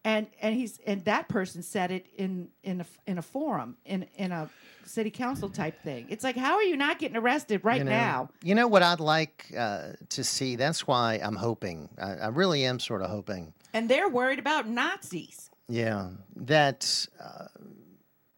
[0.06, 4.06] And and he's and that person said it in in a in a forum in
[4.14, 4.48] in a
[4.84, 6.06] city council type thing.
[6.08, 8.28] It's like how are you not getting arrested right you know, now?
[8.40, 10.54] You know what I'd like uh, to see?
[10.54, 11.88] That's why I'm hoping.
[12.00, 13.52] I, I really am sort of hoping.
[13.74, 15.50] And they're worried about Nazis.
[15.68, 17.48] Yeah, that uh,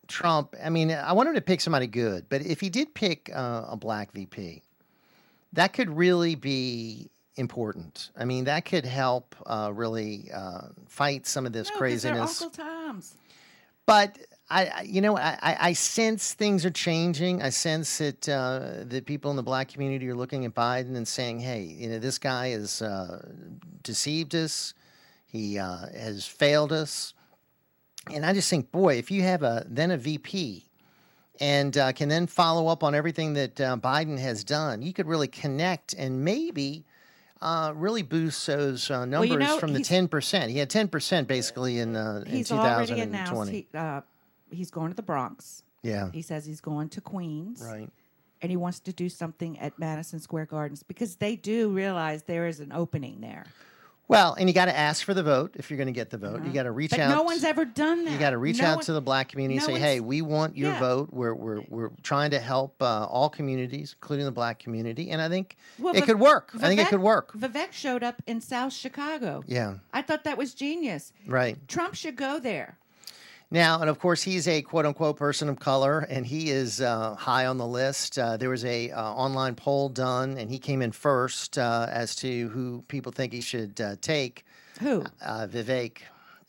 [0.06, 0.56] Trump.
[0.64, 3.66] I mean, I want him to pick somebody good, but if he did pick uh,
[3.68, 4.62] a black VP,
[5.52, 8.10] that could really be important.
[8.16, 12.40] I mean, that could help uh, really uh, fight some of this No, they're craziness.
[13.86, 14.18] But
[14.50, 17.42] I, I you know, I, I I sense things are changing.
[17.42, 21.06] I sense that uh, the people in the black community are looking at Biden and
[21.06, 23.26] saying, "Hey, you know, this guy has uh,
[23.82, 24.74] deceived us.
[25.26, 27.14] He uh, has failed us."
[28.12, 30.64] And I just think, boy, if you have a then a VP
[31.40, 35.06] and uh, can then follow up on everything that uh, Biden has done, you could
[35.06, 36.84] really connect and maybe.
[37.40, 40.50] Uh, really boost those uh, numbers you know, from the ten percent.
[40.50, 43.52] He had ten percent basically in uh, in He's two already thousand and twenty.
[43.52, 44.00] he, uh,
[44.50, 45.62] he's going to the Bronx.
[45.82, 46.10] Yeah.
[46.12, 47.62] He says he's going to Queens.
[47.64, 47.88] Right.
[48.40, 52.46] And he wants to do something at Madison Square Gardens because they do realize there
[52.46, 53.46] is an opening there.
[54.08, 56.16] Well, and you got to ask for the vote if you're going to get the
[56.16, 56.42] vote.
[56.44, 57.10] You got to reach but out.
[57.10, 58.10] no one's ever done that.
[58.10, 60.22] you got to reach No out one- to the black community and say, "Hey, we
[60.22, 60.80] want your Yeah.
[60.80, 61.10] vote.
[61.12, 65.28] We're we're we're trying to help uh, all communities, including the black community." And I
[65.28, 66.50] think Well, it could work.
[66.54, 67.32] I think it could work.
[67.34, 69.44] Vivek showed up in South Chicago.
[69.46, 69.74] Yeah.
[69.92, 71.12] I thought that was genius.
[71.26, 71.56] Right.
[71.68, 72.78] Trump should go there.
[73.50, 77.14] Now, and of course, he's a quote unquote person of color, and he is uh,
[77.14, 78.18] high on the list.
[78.18, 82.14] Uh, there was a uh, online poll done, and he came in first uh, as
[82.16, 84.44] to who people think he should uh, take.
[84.80, 85.04] Who?
[85.22, 85.98] Uh, Vivek.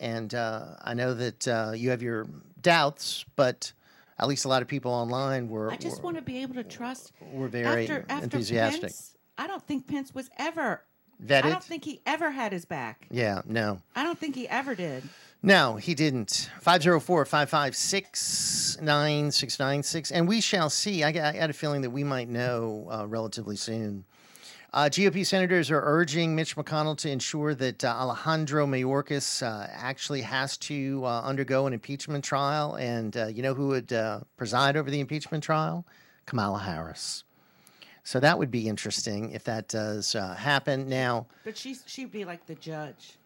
[0.02, 2.28] And uh, I know that uh, you have your
[2.62, 3.72] doubts, but
[4.18, 6.56] at least a lot of people online were I just were, want to be able
[6.56, 7.14] to trust.
[7.32, 8.82] were very after, after enthusiastic.
[8.82, 10.84] Pence, I don't think Pence was ever.
[11.24, 11.44] Vetted?
[11.46, 13.06] I don't think he ever had his back.
[13.12, 13.82] Yeah, no.
[13.94, 15.04] I don't think he ever did.
[15.42, 16.50] No, he didn't.
[16.60, 20.12] 504 556 9696.
[20.12, 21.04] And we shall see.
[21.04, 24.04] I I got a feeling that we might know uh, relatively soon.
[24.72, 30.22] Uh, GOP senators are urging Mitch McConnell to ensure that uh, Alejandro Mayorkas uh, actually
[30.22, 32.76] has to uh, undergo an impeachment trial.
[32.76, 33.92] And uh, you know who would
[34.38, 35.86] preside over the impeachment trial?
[36.26, 37.24] Kamala Harris.
[38.04, 40.90] So that would be interesting if that does happen.
[40.90, 43.19] Now, But she's she'd be like the judge.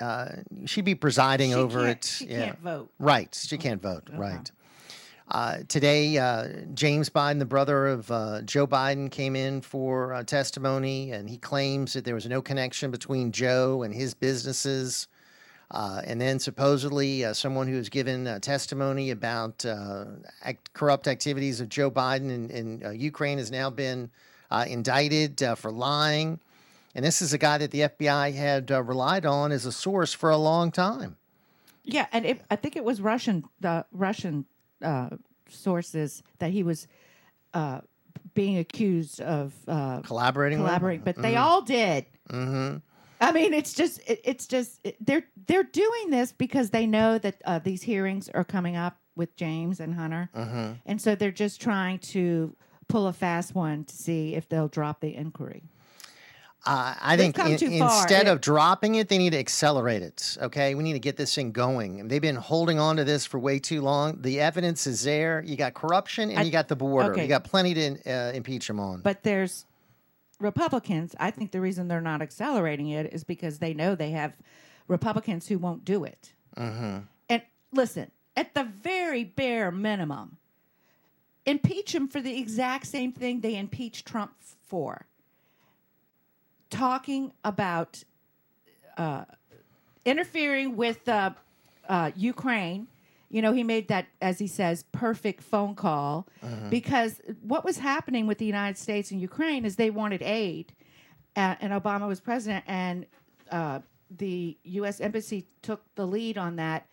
[0.00, 0.28] Uh,
[0.66, 2.04] she'd be presiding She over it.
[2.04, 2.90] she can't vote.
[2.98, 3.34] Right.
[3.34, 4.08] She can't vote.
[4.12, 4.50] Right.
[5.30, 10.22] Uh, today, uh, James Biden, the brother of uh, Joe Biden, came in for uh,
[10.22, 15.06] testimony, and he claims that there was no connection between Joe and his businesses.
[15.70, 20.06] Uh, and then supposedly, uh, someone who has given uh, testimony about uh,
[20.42, 24.10] act- corrupt activities of Joe Biden in, in uh, Ukraine has now been
[24.50, 26.40] uh, indicted uh, for lying.
[26.94, 30.12] And this is a guy that the FBI had uh, relied on as a source
[30.12, 31.16] for a long time.
[31.84, 34.44] Yeah, and it, I think it was Russian the Russian
[34.82, 35.10] uh,
[35.48, 36.86] sources that he was
[37.54, 37.80] uh,
[38.34, 40.66] being accused of uh, Collaborating with?
[40.68, 41.40] collaborating, but they Mhm.
[41.40, 42.04] all did.
[42.30, 42.76] Mm-hmm.
[43.20, 47.18] I mean, it's just it, it's just it- they're they're doing this because they know
[47.18, 50.72] that uh, these hearings are coming up with James and Hunter, Mm-hmm.
[50.86, 52.54] and so they're just trying to
[52.88, 55.62] pull a fast one to see if they'll drop the inquiry.
[56.66, 60.36] Uh, I They've think in- instead of dropping it, they need to accelerate it.
[60.40, 62.08] Okay, we need to get this thing going.
[62.08, 64.20] They've been holding on to this for way too long.
[64.20, 65.42] The evidence is there.
[65.46, 67.12] You got corruption and I- you got the border.
[67.12, 67.22] okay.
[67.22, 69.00] You got plenty to uh, impeach them on.
[69.00, 69.64] But there's
[70.40, 71.14] Republicans.
[71.18, 74.32] I think the reason they're not accelerating it is because they know they have
[74.88, 76.32] Republicans who won't do it.
[76.56, 76.98] mm-hmm.
[77.30, 77.42] And
[77.72, 80.38] listen, at the very bare minimum,
[81.46, 84.32] impeach him for the exact same thing they impeached Trump
[84.66, 85.06] for.
[86.70, 88.04] Talking about
[88.96, 89.24] uh,
[90.04, 91.30] interfering with uh,
[91.88, 92.88] uh, Ukraine.
[93.30, 96.70] You know, he made that, as he says, perfect phone call Mhm.
[96.70, 100.72] because what was happening with the United States and Ukraine is they wanted aid,
[101.36, 103.06] uh, and Obama was president, and
[103.50, 105.00] uh, the U.S.
[105.00, 106.86] Embassy took the lead on that.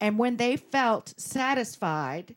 [0.00, 2.34] And when they felt satisfied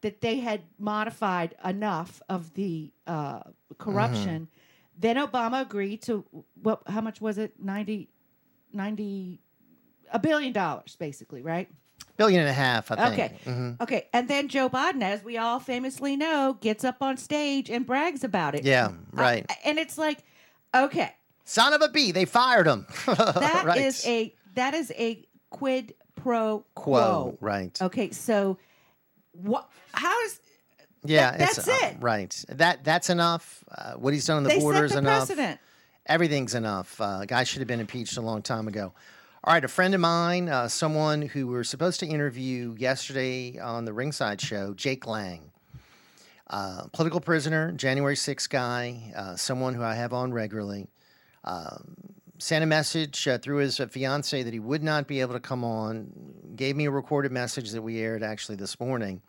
[0.00, 3.40] that they had modified enough of the uh,
[3.78, 4.48] corruption,
[4.98, 6.24] then Obama agreed to
[6.62, 6.82] what?
[6.86, 7.54] How much was it?
[7.62, 8.08] 90,
[8.72, 9.40] 90
[10.12, 11.68] a billion dollars, basically, right?
[12.16, 13.12] Billion and a half, I think.
[13.12, 13.38] Okay.
[13.50, 13.80] Mhm.
[13.80, 14.08] Okay.
[14.12, 18.22] And then Joe Biden, as we all famously know, gets up on stage and brags
[18.22, 18.64] about it.
[18.64, 19.44] Yeah, right.
[19.64, 20.18] And it's like,
[20.74, 21.12] okay,
[21.44, 22.86] Son of a bee, they fired him.
[23.06, 24.06] that is right.
[24.06, 27.34] a that is a quid pro quo.
[27.34, 27.76] Quo, right.
[27.82, 28.10] Okay.
[28.12, 28.58] So
[29.32, 30.40] what how is
[31.04, 31.96] Yeah, it's, that's uh, it.
[32.00, 32.44] right.
[32.48, 33.62] That that's enough.
[33.70, 35.26] Uh, what he's done on the they border is enough.
[35.26, 35.60] precedent?
[36.06, 37.00] Everything's enough.
[37.00, 38.92] Uh, guy should have been impeached a long time ago.
[39.46, 43.58] All right, a friend of mine, uh, someone who we were supposed to interview yesterday
[43.58, 45.50] on the Ringside Show, Jake Lang,
[46.48, 50.88] uh, political prisoner, January 6th guy, uh, someone who I have on regularly,
[51.44, 51.94] um,
[52.38, 55.40] sent a message uh, through his uh, fiance that he would not be able to
[55.40, 56.10] come on.
[56.56, 59.20] Gave me a recorded message that we aired actually this morning,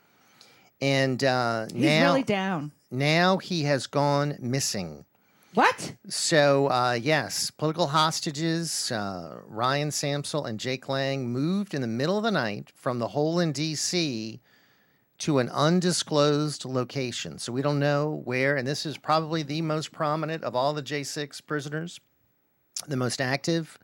[0.82, 2.72] and uh, He's now really down.
[2.92, 5.06] now he has gone missing.
[5.54, 5.94] What?
[6.10, 12.18] So, uh, yes, political hostages, uh, Ryan Samsel and Jake Lang moved in the middle
[12.18, 14.42] of the night from the hole in D.C.
[15.20, 17.40] to an undisclosed location.
[17.40, 20.84] So we don't know where, and this is probably the most prominent of all the
[20.84, 22.02] J6 prisoners,
[22.86, 23.80] the most active.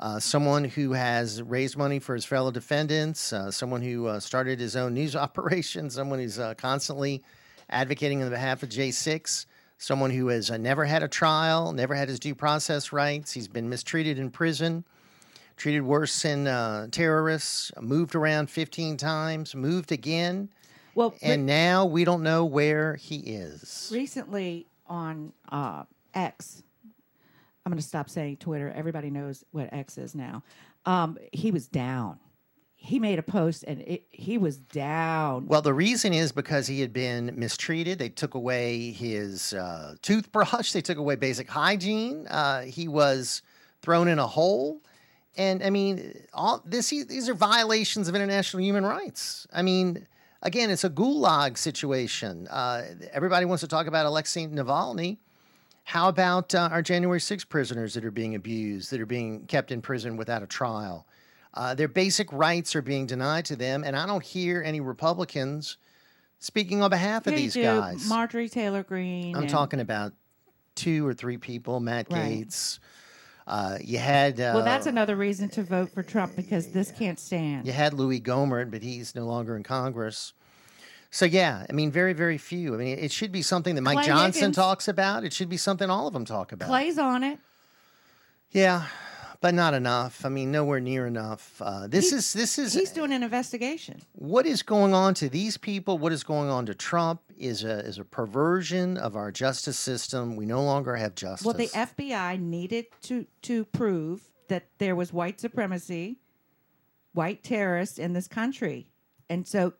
[0.00, 4.60] Uh, someone who has raised money for his fellow defendants, uh, someone who uh, started
[4.60, 7.22] his own news operation, someone who's uh, constantly
[7.70, 9.46] advocating on behalf of J6,
[9.76, 13.32] someone who has uh, never had a trial, never had his due process rights.
[13.32, 14.84] He's been mistreated in prison,
[15.56, 20.48] treated worse than uh, terrorists, moved around 15 times, moved again.
[20.94, 23.90] Well, and now we don't know where he is.
[23.92, 25.84] recently on uh,
[26.14, 26.62] X,
[27.68, 28.72] I'm going to stop saying Twitter.
[28.74, 30.42] Everybody knows what X is now.
[30.86, 32.18] Um, he was down.
[32.76, 35.46] He made a post and it, he was down.
[35.48, 37.98] Well, the reason is because he had been mistreated.
[37.98, 40.72] They took away his uh, toothbrush.
[40.72, 42.26] They took away basic hygiene.
[42.28, 43.42] Uh, he was
[43.82, 44.80] thrown in a hole.
[45.36, 49.46] And I mean, all this these are violations of international human rights.
[49.52, 50.06] I mean,
[50.40, 52.48] again, it's a gulag situation.
[52.48, 55.18] Uh, everybody wants to talk about Alexei Navalny.
[55.88, 59.72] How about uh, our January 6 prisoners that are being abused, that are being kept
[59.72, 61.06] in prison without a trial?
[61.54, 65.78] Uh, their basic rights are being denied to them, and I don't hear any Republicans
[66.40, 67.62] speaking on behalf of Yeah, these do.
[67.62, 68.06] guys.
[68.06, 69.34] Marjorie Taylor Greene.
[69.34, 70.12] I'm and- talking about
[70.74, 71.80] two or three people.
[71.80, 72.46] Matt Right.
[72.46, 72.80] Gaetz.
[73.46, 77.18] Uh, you had uh, well, that's another reason to vote for Trump because this can't
[77.18, 77.66] stand.
[77.66, 80.34] you had Louis Gohmert, but he's no longer in Congress.
[81.10, 82.74] So yeah, I mean, very very few.
[82.74, 84.56] I mean, it should be something that Mike Clay Johnson Higgins.
[84.56, 85.24] talks about.
[85.24, 86.68] It should be something all of them talk about.
[86.68, 87.38] Clay's on it.
[88.50, 88.84] Yeah,
[89.40, 90.24] but not enough.
[90.24, 91.60] I mean, nowhere near enough.
[91.62, 94.00] Uh, this is this is He's doing an investigation.
[94.12, 95.96] what is going on to these people.
[95.98, 100.36] What is going on to Trump is a is a perversion of our justice system.
[100.36, 101.44] We no longer have justice.
[101.46, 106.18] Well, the FBI needed to to prove that there was white supremacy,
[107.12, 108.88] white terrorists in this country,
[109.28, 109.74] and so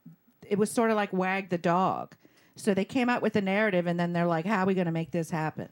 [0.48, 2.14] it was sort of like wag the dog.
[2.56, 4.86] So they came out with a narrative, and then they're like, "How are we going
[4.86, 5.68] to make this happen?"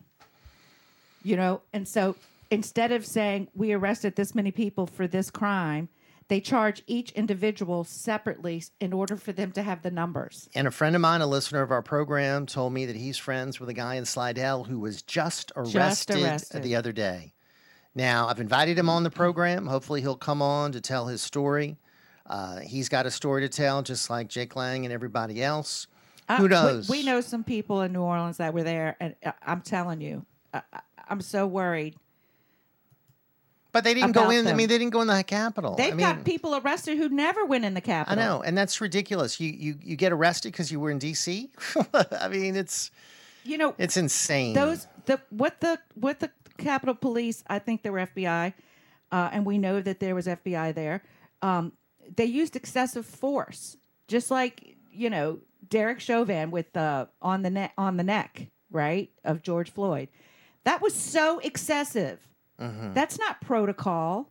[1.22, 2.16] You know, and so
[2.51, 5.89] instead of saying we arrested this many people for this crime,
[6.29, 10.49] they charge each individual separately in order for them to have the numbers.
[10.55, 13.61] And a friend of mine, a listener of our program, told me that he's friends
[13.61, 16.62] with a guy in Slidell who was just arrested, arrested.
[16.62, 17.33] the other day.
[17.95, 19.66] Now, I've invited him on the program.
[19.66, 21.79] Hopefully, he'll come on to tell his story.
[22.29, 25.87] Uh, he's got a story to tell, just like Jake Lang and everybody else.
[26.29, 26.89] Uh, Who we- knows?
[26.89, 30.27] We, know some people in New Orleans that were there, and uh, I'm telling you,
[30.53, 31.95] I, I- I'm so worried.
[33.72, 34.47] But they didn't go in.
[34.47, 35.74] I mean, they didn't go in the Capitol.
[35.74, 38.18] They've I mean, got people arrested who never went in the Capitol.
[38.18, 39.39] I know, and that's ridiculous.
[39.39, 41.51] You you you get arrested because you were in D.C.
[41.95, 42.91] I mean, it's
[43.45, 44.55] You know, it's insane.
[44.55, 47.45] those the what the what the Capitol Police.
[47.49, 48.55] I think they were FBI,
[49.12, 51.03] uh, and we know that there was FBI there.
[51.43, 51.72] Um,
[52.15, 53.77] they used excessive force,
[54.09, 55.39] just like you know
[55.69, 60.09] Derek Chauvin with the on the neck on the neck right of George Floyd.
[60.65, 62.19] That was so excessive.
[62.61, 62.95] Mhm.
[62.95, 64.29] That's not protocol.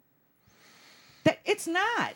[1.24, 2.14] That it's not.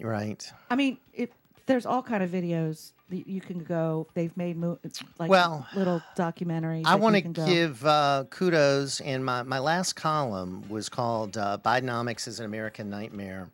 [0.00, 0.52] right.
[0.70, 1.32] I mean, it,
[1.66, 4.06] there's all kind of videos that you can go.
[4.14, 4.78] They've made mo-
[5.18, 6.82] like Well, little documentaries.
[6.86, 12.26] I want to give uh, kudos, and my, my last column was called uh, Bidenomics
[12.28, 13.48] is an American Nightmare.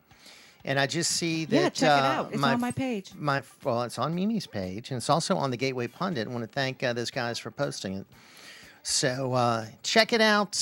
[0.65, 1.55] And I just see that.
[1.55, 2.33] Yeah, check it uh, out.
[2.33, 3.13] It's on my page.
[3.17, 6.27] My well, it's on Mimi's page, and it's also on the Gateway Pundit.
[6.27, 8.07] I want to thank uh, those guys for posting it.
[8.83, 10.59] So uh, check it out.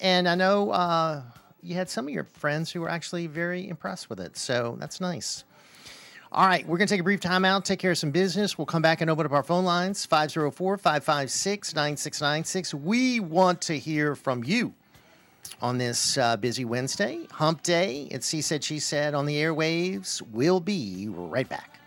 [0.00, 1.22] And I know uh,
[1.62, 4.36] you had some of your friends who were actually very impressed with it.
[4.36, 5.44] So that's nice.
[6.32, 8.56] All right, we're going to take a brief time out, take care of some business.
[8.56, 12.74] We'll come back and open up our phone lines 504 556 9696.
[12.74, 14.72] We want to hear from you
[15.62, 18.08] on this uh, busy Wednesday, hump day.
[18.10, 20.22] It's He Said, She Said on the airwaves.
[20.30, 21.78] We'll be right back.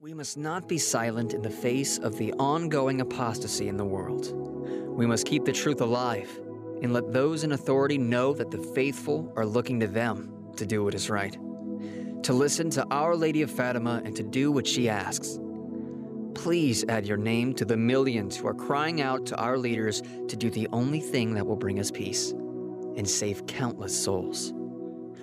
[0.00, 4.32] We must not be silent in the face of the ongoing apostasy in the world.
[4.96, 6.30] We must keep the truth alive
[6.82, 10.82] and let those in authority know that the faithful are looking to them to do
[10.82, 11.36] what is right,
[12.22, 15.38] to listen to Our Lady of Fatima and to do what she asks.
[16.38, 20.36] Please add your name to the millions who are crying out to our leaders to
[20.36, 24.52] do the only thing that will bring us peace and save countless souls.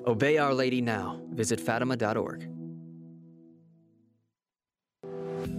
[0.05, 1.22] Obey Our Lady now.
[1.32, 2.55] Visit Fatima.org.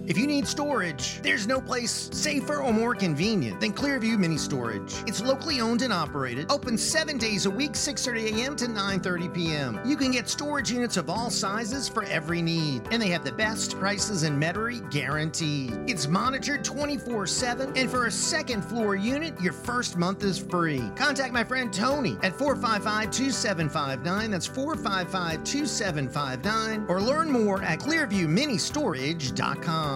[0.09, 4.94] If you need storage, there's no place safer or more convenient than Clearview Mini Storage.
[5.04, 8.54] It's locally owned and operated, open seven days a week, 6:30 a.m.
[8.57, 9.80] to 9:30 p.m.
[9.84, 13.32] You can get storage units of all sizes for every need, and they have the
[13.32, 15.76] best prices in Metairie guaranteed.
[15.88, 20.88] It's monitored 24/7, and for a second floor unit, your first month is free.
[20.94, 24.30] Contact my friend Tony at 455-2759.
[24.30, 29.95] That's 455-2759, or learn more at ClearviewMiniStorage.com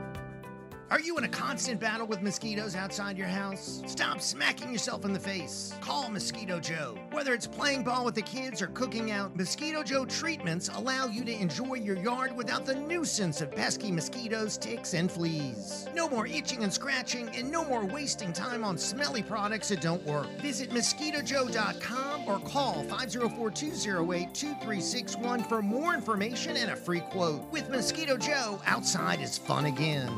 [0.91, 3.81] Are you in a constant battle with mosquitoes outside your house?
[3.85, 5.73] Stop smacking yourself in the face.
[5.79, 6.97] Call Mosquito Joe.
[7.13, 11.23] Whether it's playing ball with the kids or cooking out, Mosquito Joe treatments allow you
[11.23, 15.87] to enjoy your yard without the nuisance of pesky mosquitoes, ticks, and fleas.
[15.95, 20.05] No more itching and scratching, and no more wasting time on smelly products that don't
[20.05, 20.27] work.
[20.41, 27.49] Visit mosquitojoe.com or call 504 208 2361 for more information and a free quote.
[27.49, 30.11] With Mosquito Joe, outside is fun again.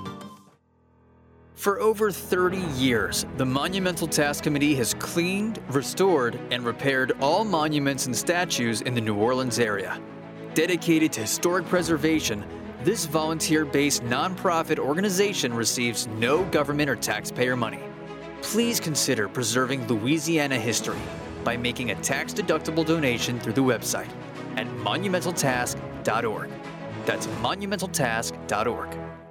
[1.56, 8.06] For over 30 years, the Monumental Task Committee has cleaned, restored, and repaired all monuments
[8.06, 10.02] and statues in the New Orleans area.
[10.56, 12.44] Dedicated to historic preservation,
[12.84, 17.80] this volunteer based nonprofit organization receives no government or taxpayer money.
[18.42, 21.00] Please consider preserving Louisiana history
[21.44, 24.10] by making a tax deductible donation through the website
[24.58, 26.50] at monumentaltask.org.
[27.06, 29.23] That's monumentaltask.org.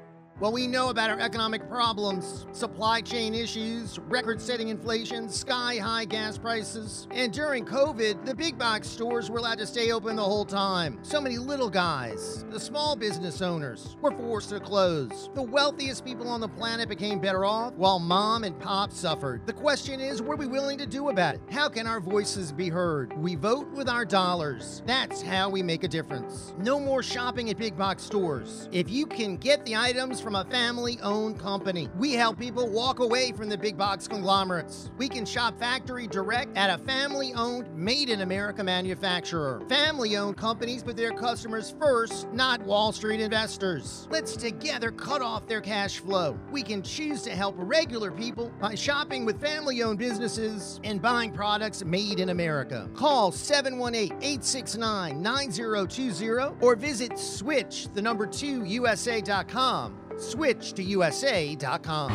[0.43, 6.05] Well, we know about our economic problems, supply chain issues, record setting inflation, sky high
[6.05, 7.07] gas prices.
[7.13, 10.99] And during COVID, the big box stores were allowed to stay open the whole time.
[11.03, 15.31] So many little guys, the small business owners, were forced to close.
[15.33, 19.47] The wealthiest people on the planet became better off, while mom and pop suffered.
[19.47, 21.41] The question is, what are we willing to do about it?
[21.53, 23.17] How can our voices be heard?
[23.17, 24.83] We vote with our dollars.
[24.87, 26.53] That's how we make a difference.
[26.59, 28.69] No more shopping at big box stores.
[28.73, 33.01] If you can get the items from a family owned company, we help people walk
[33.01, 34.91] away from the big box conglomerates.
[34.97, 39.63] We can shop factory direct at a family owned, made in America manufacturer.
[39.69, 44.07] Family owned companies put their customers first, not Wall Street investors.
[44.11, 46.39] Let's together cut off their cash flow.
[46.51, 51.33] We can choose to help regular people by shopping with family owned businesses and buying
[51.33, 52.89] products made in America.
[52.95, 59.99] Call 718 869 9020 or visit switch the number 2 USA.com.
[60.23, 62.11] Switch to USA.com.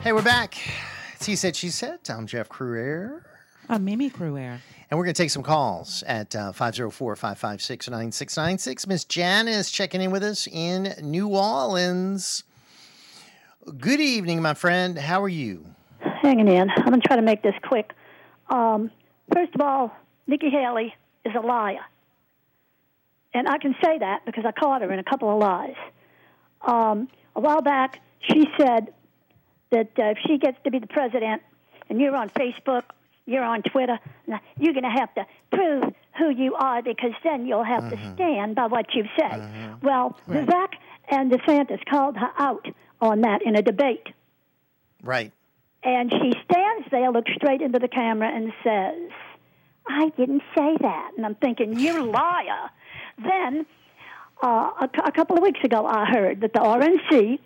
[0.00, 0.56] Hey, we're back.
[1.14, 2.00] It's He Said, She Said.
[2.08, 3.22] I'm Jeff Crouere.
[3.68, 4.58] I'm Mimi Crouere.
[4.90, 8.86] And we're going to take some calls at uh, 504 556 9696.
[8.86, 12.44] Miss Janice checking in with us in New Orleans.
[13.78, 14.98] Good evening, my friend.
[14.98, 15.66] How are you?
[16.22, 16.70] hanging in.
[16.70, 17.92] I'm going to try to make this quick.
[18.48, 18.90] Um,
[19.34, 19.94] first of all,
[20.26, 20.94] Nikki Haley
[21.24, 21.84] is a liar.
[23.34, 25.76] And I can say that because I caught her in a couple of lies.
[26.60, 28.92] Um, a while back, she said
[29.70, 31.42] that uh, if she gets to be the president
[31.88, 32.84] and you're on Facebook,
[33.24, 33.98] you're on Twitter,
[34.58, 35.84] you're going to have to prove
[36.18, 39.48] who you are because then you'll have to stand by what you say.
[39.82, 40.74] Well, Vivek
[41.08, 42.66] and DeSantis called her out
[43.00, 44.08] on that in a debate.
[45.02, 45.32] Right.
[45.82, 49.10] And she stands there, looks straight into the camera, and says,
[49.86, 51.10] I didn't say that.
[51.16, 52.70] And I'm thinking, you liar.
[53.18, 53.66] Then,
[54.42, 57.38] uh, a, a couple of weeks ago, I heard that the RNC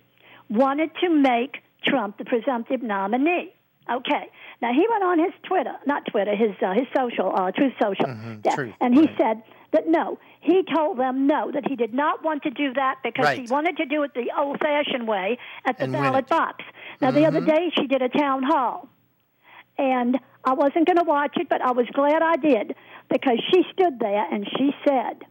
[0.49, 3.53] wanted to make Trump the presumptive nominee.
[3.91, 4.29] Okay.
[4.61, 8.07] Now, he went on his Twitter, not Twitter, his, uh, his social, uh, Truth Social,
[8.45, 12.25] yeah, Truth, and he said that no, he told them no, that he did not
[12.25, 15.77] want to do that because he wanted to do it the old fashioned way at
[15.79, 16.65] the And ballot box.
[17.01, 17.47] Now, the other Mhm.
[17.55, 18.89] day, she did a town hall
[19.79, 22.77] and I wasn't going to watch it, but I was glad I did
[23.11, 25.25] because she stood there and she said,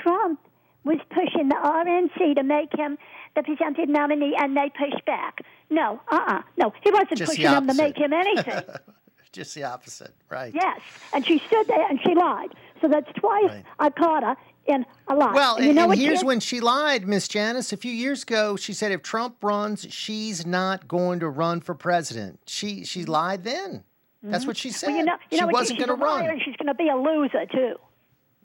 [0.00, 0.38] Trump
[0.84, 2.96] was pushing the RNC to make him
[3.34, 5.40] the presumptive nominee, and they pushed back.
[5.68, 8.62] No, uh uh no, he wasn't Just the pushing them to make him anything.
[9.32, 10.14] Just the opposite.
[10.30, 10.54] Right.
[10.54, 10.80] yes,
[11.12, 12.54] and she stood there and she lied.
[12.80, 14.36] So that's twice I caught her
[14.68, 15.32] in a lie.
[15.32, 17.72] Well, and and, you know and here's when she lied, Miss Janice.
[17.72, 21.74] A few years ago, she said if Trump runs, she's not going to run for
[21.74, 22.40] president.
[22.46, 23.84] She she lied then.
[24.22, 24.48] That's Mhm.
[24.48, 24.88] what she said.
[24.88, 26.26] Well, you know, you she know wasn't going to run.
[26.26, 27.76] and she's going to be a loser too.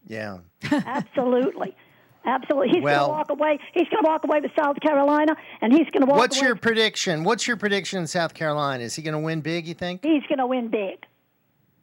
[0.08, 0.40] Yeah.
[0.72, 1.76] Absolutely.
[2.24, 2.70] Absolutely.
[2.70, 3.60] He's Well- going to walk away.
[3.74, 6.48] He's going to walk away with South Carolina, and he's going to walk What's away.
[6.48, 7.24] your prediction?
[7.24, 8.84] What's your prediction in South Carolina?
[8.84, 9.68] Is he going to win big?
[9.68, 10.04] You think?
[10.04, 11.04] He's going to win big.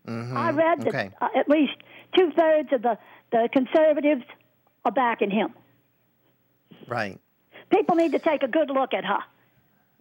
[0.07, 0.37] Mm-hmm.
[0.37, 1.11] I read that Okay.
[1.21, 1.73] uh, at least
[2.17, 2.97] two thirds of the,
[3.31, 4.25] the conservatives
[4.85, 5.53] are backing him.
[6.87, 7.19] Right.
[7.71, 9.19] People need to take a good look at her.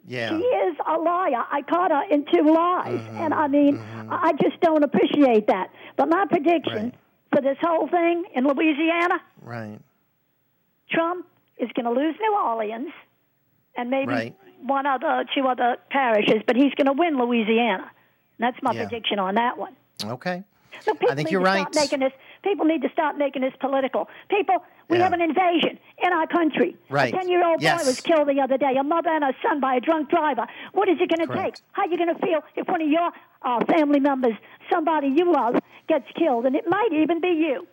[0.07, 0.29] Yeah.
[0.29, 1.43] She is a liar.
[1.51, 3.17] I caught her in two lies, Mm-hmm.
[3.17, 3.77] and I mean,
[4.09, 5.69] I I just don't appreciate that.
[5.97, 6.93] But my prediction
[7.33, 9.79] for this whole thing in Louisiana, Right.
[10.89, 11.25] Trump
[11.57, 12.93] is going to lose New Orleans,
[13.75, 14.35] and maybe Right.
[14.63, 17.91] one other, two other parishes, but he's going to win Louisiana.
[18.39, 18.85] That's my Yeah.
[18.85, 19.75] prediction on that one.
[20.05, 20.43] Okay.
[20.85, 21.63] People I think you're right.
[21.63, 22.13] Stop making this.
[22.47, 24.07] People need to stop making this political.
[24.29, 25.03] People, we Yeah.
[25.05, 26.77] have an invasion in our country.
[26.89, 27.13] Right.
[27.13, 27.83] A ten-year-old Yes.
[27.83, 28.73] boy was killed the other day.
[28.77, 30.45] A mother and a son by a drunk driver.
[30.71, 31.55] What is it going to take?
[31.73, 33.11] How are you going to feel if one of your
[33.43, 34.35] uh, family members,
[34.71, 35.55] somebody you love,
[35.87, 37.67] gets killed, and it might even be you?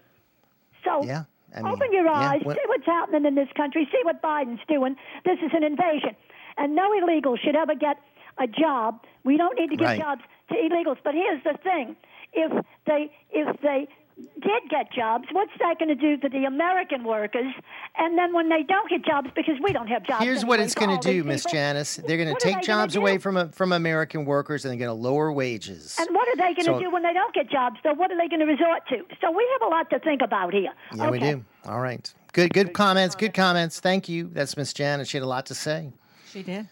[0.85, 1.23] So Yeah.
[1.57, 4.21] I mean, open your yeah, eyes, what- see what's happening in this country, see what
[4.21, 4.97] Biden's doing.
[5.25, 6.17] This is an invasion,
[6.59, 7.97] and no illegal should ever get
[8.39, 9.05] a job.
[9.23, 10.01] We don't need to give Right.
[10.01, 10.99] jobs to illegals.
[11.05, 11.95] But here's the thing:
[12.33, 12.51] if
[12.87, 13.87] they if they
[14.17, 17.53] did get jobs, what's that going to do to the American workers?
[17.97, 20.75] And then when they don't get jobs because we don't have jobs, Here's what it's
[20.75, 21.45] going to do, Miss.
[21.45, 21.97] Janice.
[21.97, 25.03] They're going to take they jobs away from from American workers, and they're going to
[25.03, 25.97] lower wages.
[25.99, 27.77] And what are they going to So- do when they don't get jobs?
[27.83, 29.05] So what are they going to resort to?
[29.21, 30.73] So we have a lot to think about here.
[30.95, 31.45] Yeah, we do.
[31.67, 32.13] All right.
[32.33, 33.15] Good, good comments.
[33.15, 33.81] Good comments.
[33.81, 34.29] Thank you.
[34.33, 35.09] That's Miss Janice.
[35.09, 35.93] She had a lot to say.
[36.31, 36.69] She did.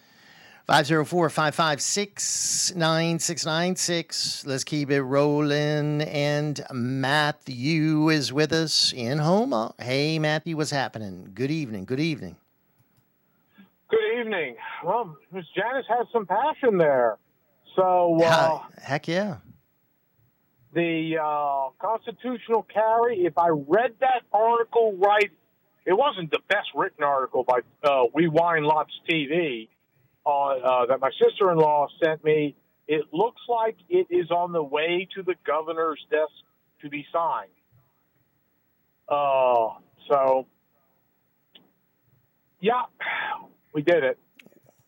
[0.65, 4.45] 504 556 9696.
[4.45, 6.01] Let's keep it rolling.
[6.03, 9.73] And Matthew is with us in Houma.
[9.77, 11.31] Hey, Matthew, what's happening?
[11.33, 11.83] Good evening.
[11.83, 12.37] Good evening.
[13.89, 14.55] Good evening.
[14.85, 17.17] Well, Miss Janice has some passion there.
[17.75, 18.59] So uh.
[18.81, 19.37] Heck yeah.
[20.73, 25.29] the uh, constitutional carry, if I read that article right,
[25.85, 29.67] it wasn't the best written article by uh, We Wine Lots TV
[30.25, 32.55] uh, that my sister-in-law sent me.
[32.87, 36.31] It looks like it is on the way to the governor's desk
[36.81, 37.49] to be signed.
[39.07, 39.69] Uh,
[40.09, 40.47] so,
[42.59, 42.83] yeah,
[43.73, 44.17] we did it.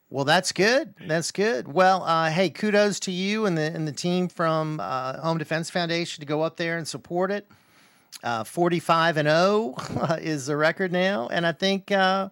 [0.09, 0.93] Well, that's good.
[1.07, 1.67] That's good.
[1.67, 5.69] Well, uh, hey, kudos to you and the and the team from uh, Home Defense
[5.69, 7.47] Foundation to go up there and support it.
[8.23, 9.75] Uh, Forty-five and zero
[10.21, 12.29] is the record now, and I think uh,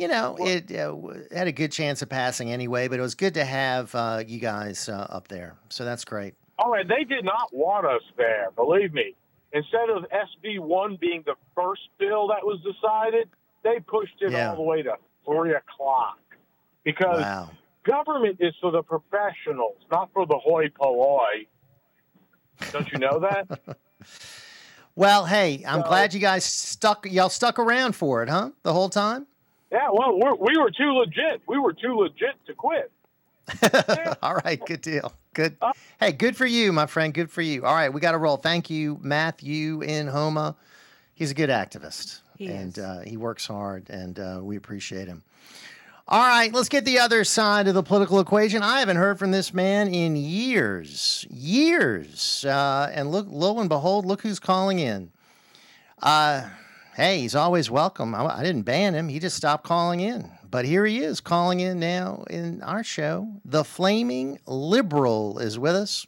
[0.00, 0.96] you know it uh,
[1.30, 2.88] had a good chance of passing anyway.
[2.88, 6.34] But it was good to have uh, you guys uh, up there, so that's great.
[6.58, 9.14] All right, they did not want us there, believe me.
[9.52, 13.28] Instead of SB 1 being the first bill that was decided,
[13.64, 14.50] they pushed it Yeah.
[14.50, 14.94] all the way to
[15.26, 16.18] 3 o'clock.
[16.84, 17.50] Because Wow.
[17.84, 21.46] government is for the professionals, not for the hoi polloi.
[22.72, 23.48] Don't you know that?
[24.96, 27.06] Well, hey, I'm glad you guys stuck.
[27.06, 28.50] Y'all stuck around for it, huh?
[28.64, 29.26] The whole time.
[29.70, 31.42] Yeah, well, we're, we were too legit.
[31.46, 32.90] We were too legit to quit.
[34.22, 35.12] All right, good deal.
[35.32, 35.56] Good.
[35.98, 37.14] Hey, good for you, my friend.
[37.14, 37.64] Good for you.
[37.64, 38.36] All right, we got to roll.
[38.36, 40.56] Thank you, Matthew in Houma.
[41.14, 45.22] He's a good activist, He and Uh, he works hard, and uh, we appreciate him.
[46.08, 48.62] All right, let's get the other side of the political equation.
[48.64, 52.44] I haven't heard from this man in years, years.
[52.44, 55.12] Uh, and look, lo and behold, look who's calling in.
[56.94, 58.14] Hey, he's always welcome.
[58.14, 60.30] I, I didn't ban him; he just stopped calling in.
[60.50, 63.28] But here he is calling in now in our show.
[63.44, 66.06] The Flaming Liberal is with us.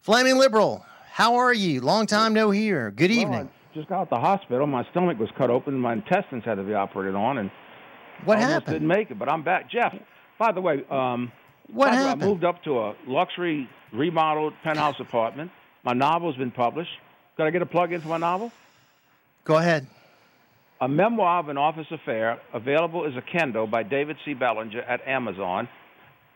[0.00, 1.80] Flaming Liberal, how are you?
[1.80, 2.90] Long time no hear.
[2.92, 3.50] Good evening.
[3.74, 4.66] Just got out the hospital.
[4.66, 5.78] My stomach was cut open.
[5.78, 7.50] My intestines had to be operated on, and
[8.24, 8.74] What almost happened?
[8.74, 9.70] Didn't make it, but I'm back.
[9.70, 9.94] Jeff,
[10.38, 11.32] by the way, um,
[11.72, 12.22] What by the way, happened?
[12.22, 15.50] I moved up to a luxury remodeled penthouse apartment.
[15.84, 16.90] My novel's been published.
[17.36, 18.52] Could I get a plug in for my novel?
[19.44, 19.86] Go ahead.
[20.80, 24.34] A memoir of an office affair, available as a Kindle by David C.
[24.34, 25.68] Bellinger at Amazon.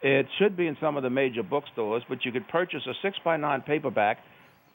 [0.03, 3.17] It should be in some of the major bookstores, but you could purchase a six
[3.25, 4.19] by nine paperback,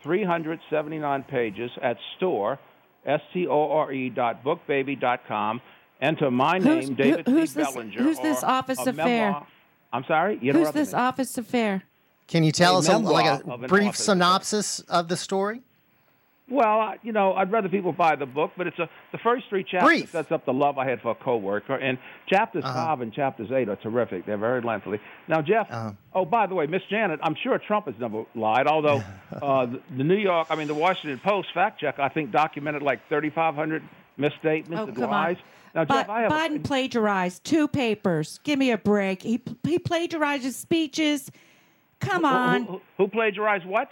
[0.03, 2.59] 379 pages at store,
[3.05, 5.61] S T O R E dot bookbaby dot com.
[6.01, 7.59] Enter my name, Who's- who- David who's C.
[7.59, 8.01] this- Bellinger.
[8.01, 9.25] who's this or office affair?
[9.31, 9.47] memoir-
[9.93, 10.39] I'm sorry?
[10.41, 10.99] You Who's this me.
[10.99, 11.83] office affair?
[12.27, 14.05] Can you tell A us a, like a brief office.
[14.05, 15.61] synopsis of the story?
[16.51, 19.45] Well, I- you know, I'd rather people buy the book, but it's a the first
[19.49, 20.09] three chapters Brief.
[20.11, 21.97] sets up the love I had for a coworker, and
[22.27, 22.73] chapters Uh-huh.
[22.73, 24.25] five and chapters eight are terrific.
[24.25, 24.99] They're very lengthy.
[25.29, 25.71] Now, Jeff.
[25.71, 25.91] Uh-huh.
[26.13, 28.67] Oh, by the way, Miss Janet, I'm sure Trump has never lied.
[28.67, 29.01] Although
[29.41, 32.81] uh, the, the New York, I mean, the Washington Post fact check, I think documented
[32.81, 33.81] like 3,500
[34.17, 35.37] misstatements Oh, and come lies.
[35.37, 35.43] on.
[35.73, 38.41] Now, But Jeff, I have a- Biden plagiarized two papers.
[38.43, 39.21] Give me a break.
[39.23, 41.31] He he plagiarized his speeches.
[42.01, 42.63] Come who- who- on.
[42.65, 43.89] Who, who plagiarized what?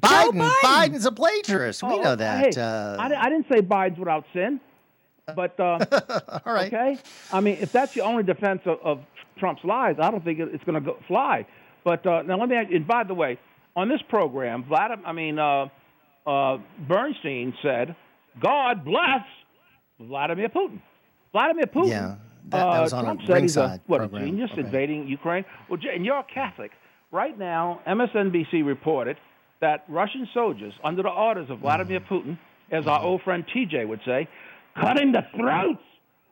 [0.00, 0.40] Biden.
[0.40, 0.50] Biden.
[0.62, 1.82] Biden's a plagiarist.
[1.82, 2.54] We Oh, know that.
[2.54, 4.60] Hey, uh, I, I didn't say Biden's without sin,
[5.36, 5.78] but uh,
[6.46, 6.72] all right.
[6.72, 6.98] Okay,
[7.32, 9.00] I mean, if that's the only defense of, of
[9.38, 11.46] Trump's lies, I don't think it- it's going to fly.
[11.84, 12.56] But uh, now let me.
[12.56, 13.38] ask- And by the way,
[13.76, 15.66] on this program, Vladimir, I mean, uh,
[16.26, 17.96] uh, Bernstein said,
[18.40, 19.24] "God bless
[19.98, 20.80] Vladimir Putin."
[21.32, 21.88] Vladimir Putin.
[21.88, 22.14] Yeah,
[22.48, 24.26] that- that uh, was on a Trump said he's a Ringside what a program.
[24.26, 24.60] genius Okay.
[24.62, 25.44] invading Ukraine.
[25.68, 26.72] Well, and you're a Catholic.
[27.12, 29.16] Right now, MSNBC reported
[29.60, 32.14] that Russian soldiers, under the orders of Vladimir Mm-hmm.
[32.30, 32.38] Putin,
[32.70, 34.28] as our old friend TJ would say,
[34.80, 35.82] cutting the throats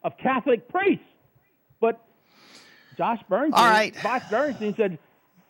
[0.05, 1.05] of Catholic priests.
[1.81, 2.01] But
[2.97, 3.95] Josh Bernstein, All right.
[4.03, 4.99] Josh Bernstein said,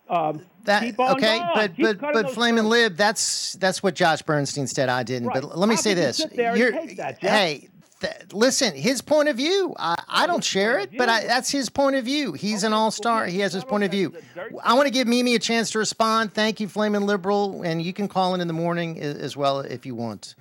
[0.09, 1.51] um, That, keep on okay, going.
[1.55, 4.89] but Keep but but those Flamin' Lib, that's that's what Josh Bernstein said.
[4.89, 5.29] I didn't.
[5.29, 5.43] Right.
[5.43, 7.31] But let me How say this: sit You're- take that, Jeff?
[7.31, 7.69] hey,
[8.01, 9.75] th- listen, his point of view.
[9.79, 12.33] I, I don't share it, but I, that's his point of view.
[12.33, 13.27] He's an all star.
[13.27, 14.15] He has his point of view.
[14.63, 16.33] I want to give Mimi a chance to respond.
[16.33, 19.85] Thank you, Flamin' Liberal, and you can call in in the morning as well if
[19.87, 20.35] you want.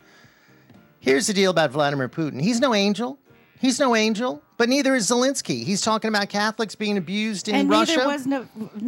[0.99, 2.41] Here's the deal about Vladimir Putin.
[2.41, 3.19] He's no angel.
[3.59, 5.63] He's no angel, but neither is Zelensky.
[5.63, 7.97] He's talking about Catholics being abused in and Russia.
[7.97, 8.43] neither was Na-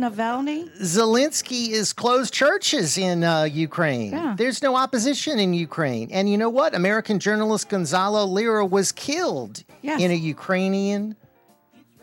[0.10, 0.70] Navalny.
[0.80, 4.12] Zelensky is closed churches in uh, Ukraine.
[4.12, 4.36] Yeah.
[4.38, 6.10] There's no opposition in Ukraine.
[6.12, 6.76] And you know what?
[6.76, 10.00] American journalist Gonzalo Lira was killed Yes.
[10.02, 11.16] in a Ukrainian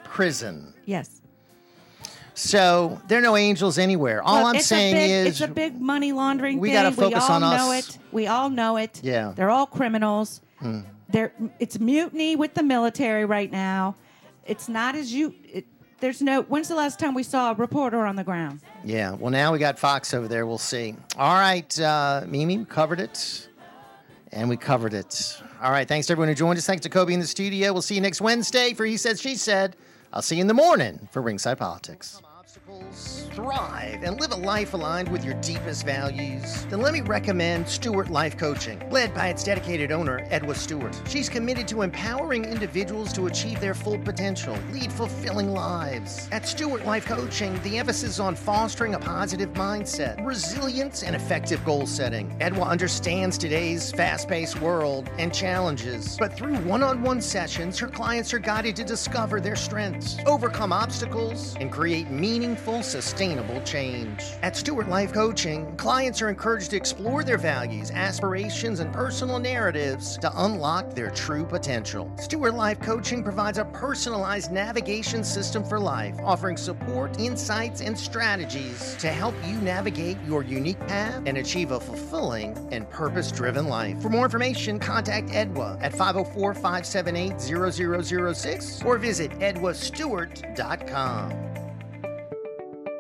[0.05, 0.75] prison.
[0.87, 1.21] Yes.
[2.35, 4.23] So there are no angels anywhere.
[4.23, 7.21] All Look, I'm saying big- is it's a big money laundering we gotta focus we
[7.21, 7.89] all on know us.
[7.91, 7.99] it.
[8.13, 9.01] We all know it.
[9.03, 9.33] Yeah.
[9.37, 10.41] They're all criminals.
[10.59, 10.81] Hmm.
[11.09, 13.97] They're, it's mutiny with the military right now.
[14.45, 15.35] It's not as you.
[15.45, 15.67] It,
[16.01, 16.43] there's no.
[16.43, 18.61] When's the last time we saw a reporter on the ground?
[18.85, 20.47] Yeah, well, now we got Fox over there.
[20.47, 20.95] We'll see.
[21.17, 23.49] All right, uh, Mimi, we covered it.
[24.33, 25.41] And we covered it.
[25.63, 26.67] All right, thanks to everyone who joined us.
[26.67, 27.73] Thanks to Kobe in the studio.
[27.73, 29.77] We'll see you next Wednesday for He Said, She Said.
[30.13, 32.21] I'll see you in the morning for Ringside Politics.
[33.37, 36.65] Thrive and live a life aligned with your deepest values.
[36.71, 40.99] Then let me recommend Stewart Life Coaching, led by its dedicated owner, Edwa Stewart.
[41.07, 46.31] She's committed to empowering individuals to achieve their full potential, lead fulfilling lives.
[46.33, 51.63] At Stewart Life Coaching, the emphasis is on fostering a positive mindset, resilience, and effective
[51.63, 52.35] goal setting.
[52.39, 57.89] Edwa understands today's fast paced world and challenges, but through one on one sessions, her
[57.89, 63.26] clients are guided to discover their strengths, overcome obstacles, and create meaningful, sustainable
[63.67, 64.23] change.
[64.43, 70.17] At Stewart Life Coaching, clients are encouraged to explore their values, aspirations, and personal narratives
[70.19, 72.11] to unlock their true potential.
[72.19, 78.95] Stewart Life Coaching provides a personalized navigation system for life, offering support, insights, and strategies
[78.97, 84.01] to help you navigate your unique path and achieve a fulfilling and purpose driven life.
[84.01, 91.56] For more information, contact Edwa at 504 578 0006 or visit edwastewart.com.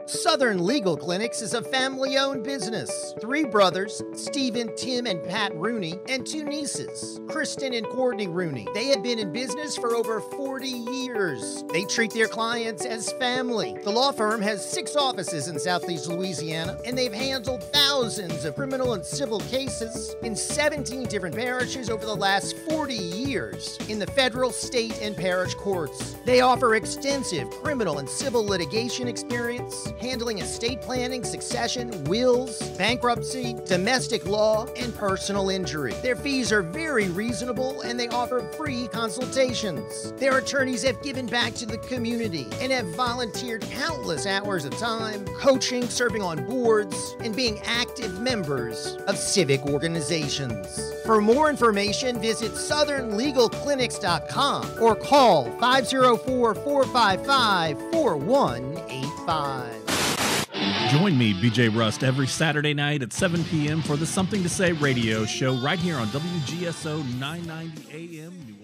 [0.06, 3.12] Southern Legal Clinics is a family owned business.
[3.20, 8.68] Three brothers, Stephen, Tim, and Pat Rooney, and two nieces, Kristen and Courtney Rooney.
[8.72, 11.64] They have been in business for over 40 years.
[11.72, 13.76] They treat their clients as family.
[13.82, 18.94] The law firm has six offices in Southeast Louisiana, and they've handled thousands of criminal
[18.94, 24.52] and civil cases in 17 different parishes over the last 40 years in the federal,
[24.52, 26.14] state, and parish courts.
[26.24, 34.26] They offer extensive criminal and civil litigation experience, handling estate planning, succession, wills, bankruptcy, domestic
[34.26, 35.92] law, and personal injury.
[36.02, 40.12] Their fees are very reasonable and they offer free consultations.
[40.12, 45.24] Their attorneys have given back to the community and have volunteered countless hours of time
[45.38, 50.92] coaching, serving on boards, and being active members of civic organizations.
[51.04, 59.85] For more information, visit southernlegalclinics.com or call 504 455 4185.
[60.90, 63.82] Join me, BJ Rust, every Saturday night at 7 p.m.
[63.82, 68.55] for the Something to Say radio show right here on WGSO 990 AM.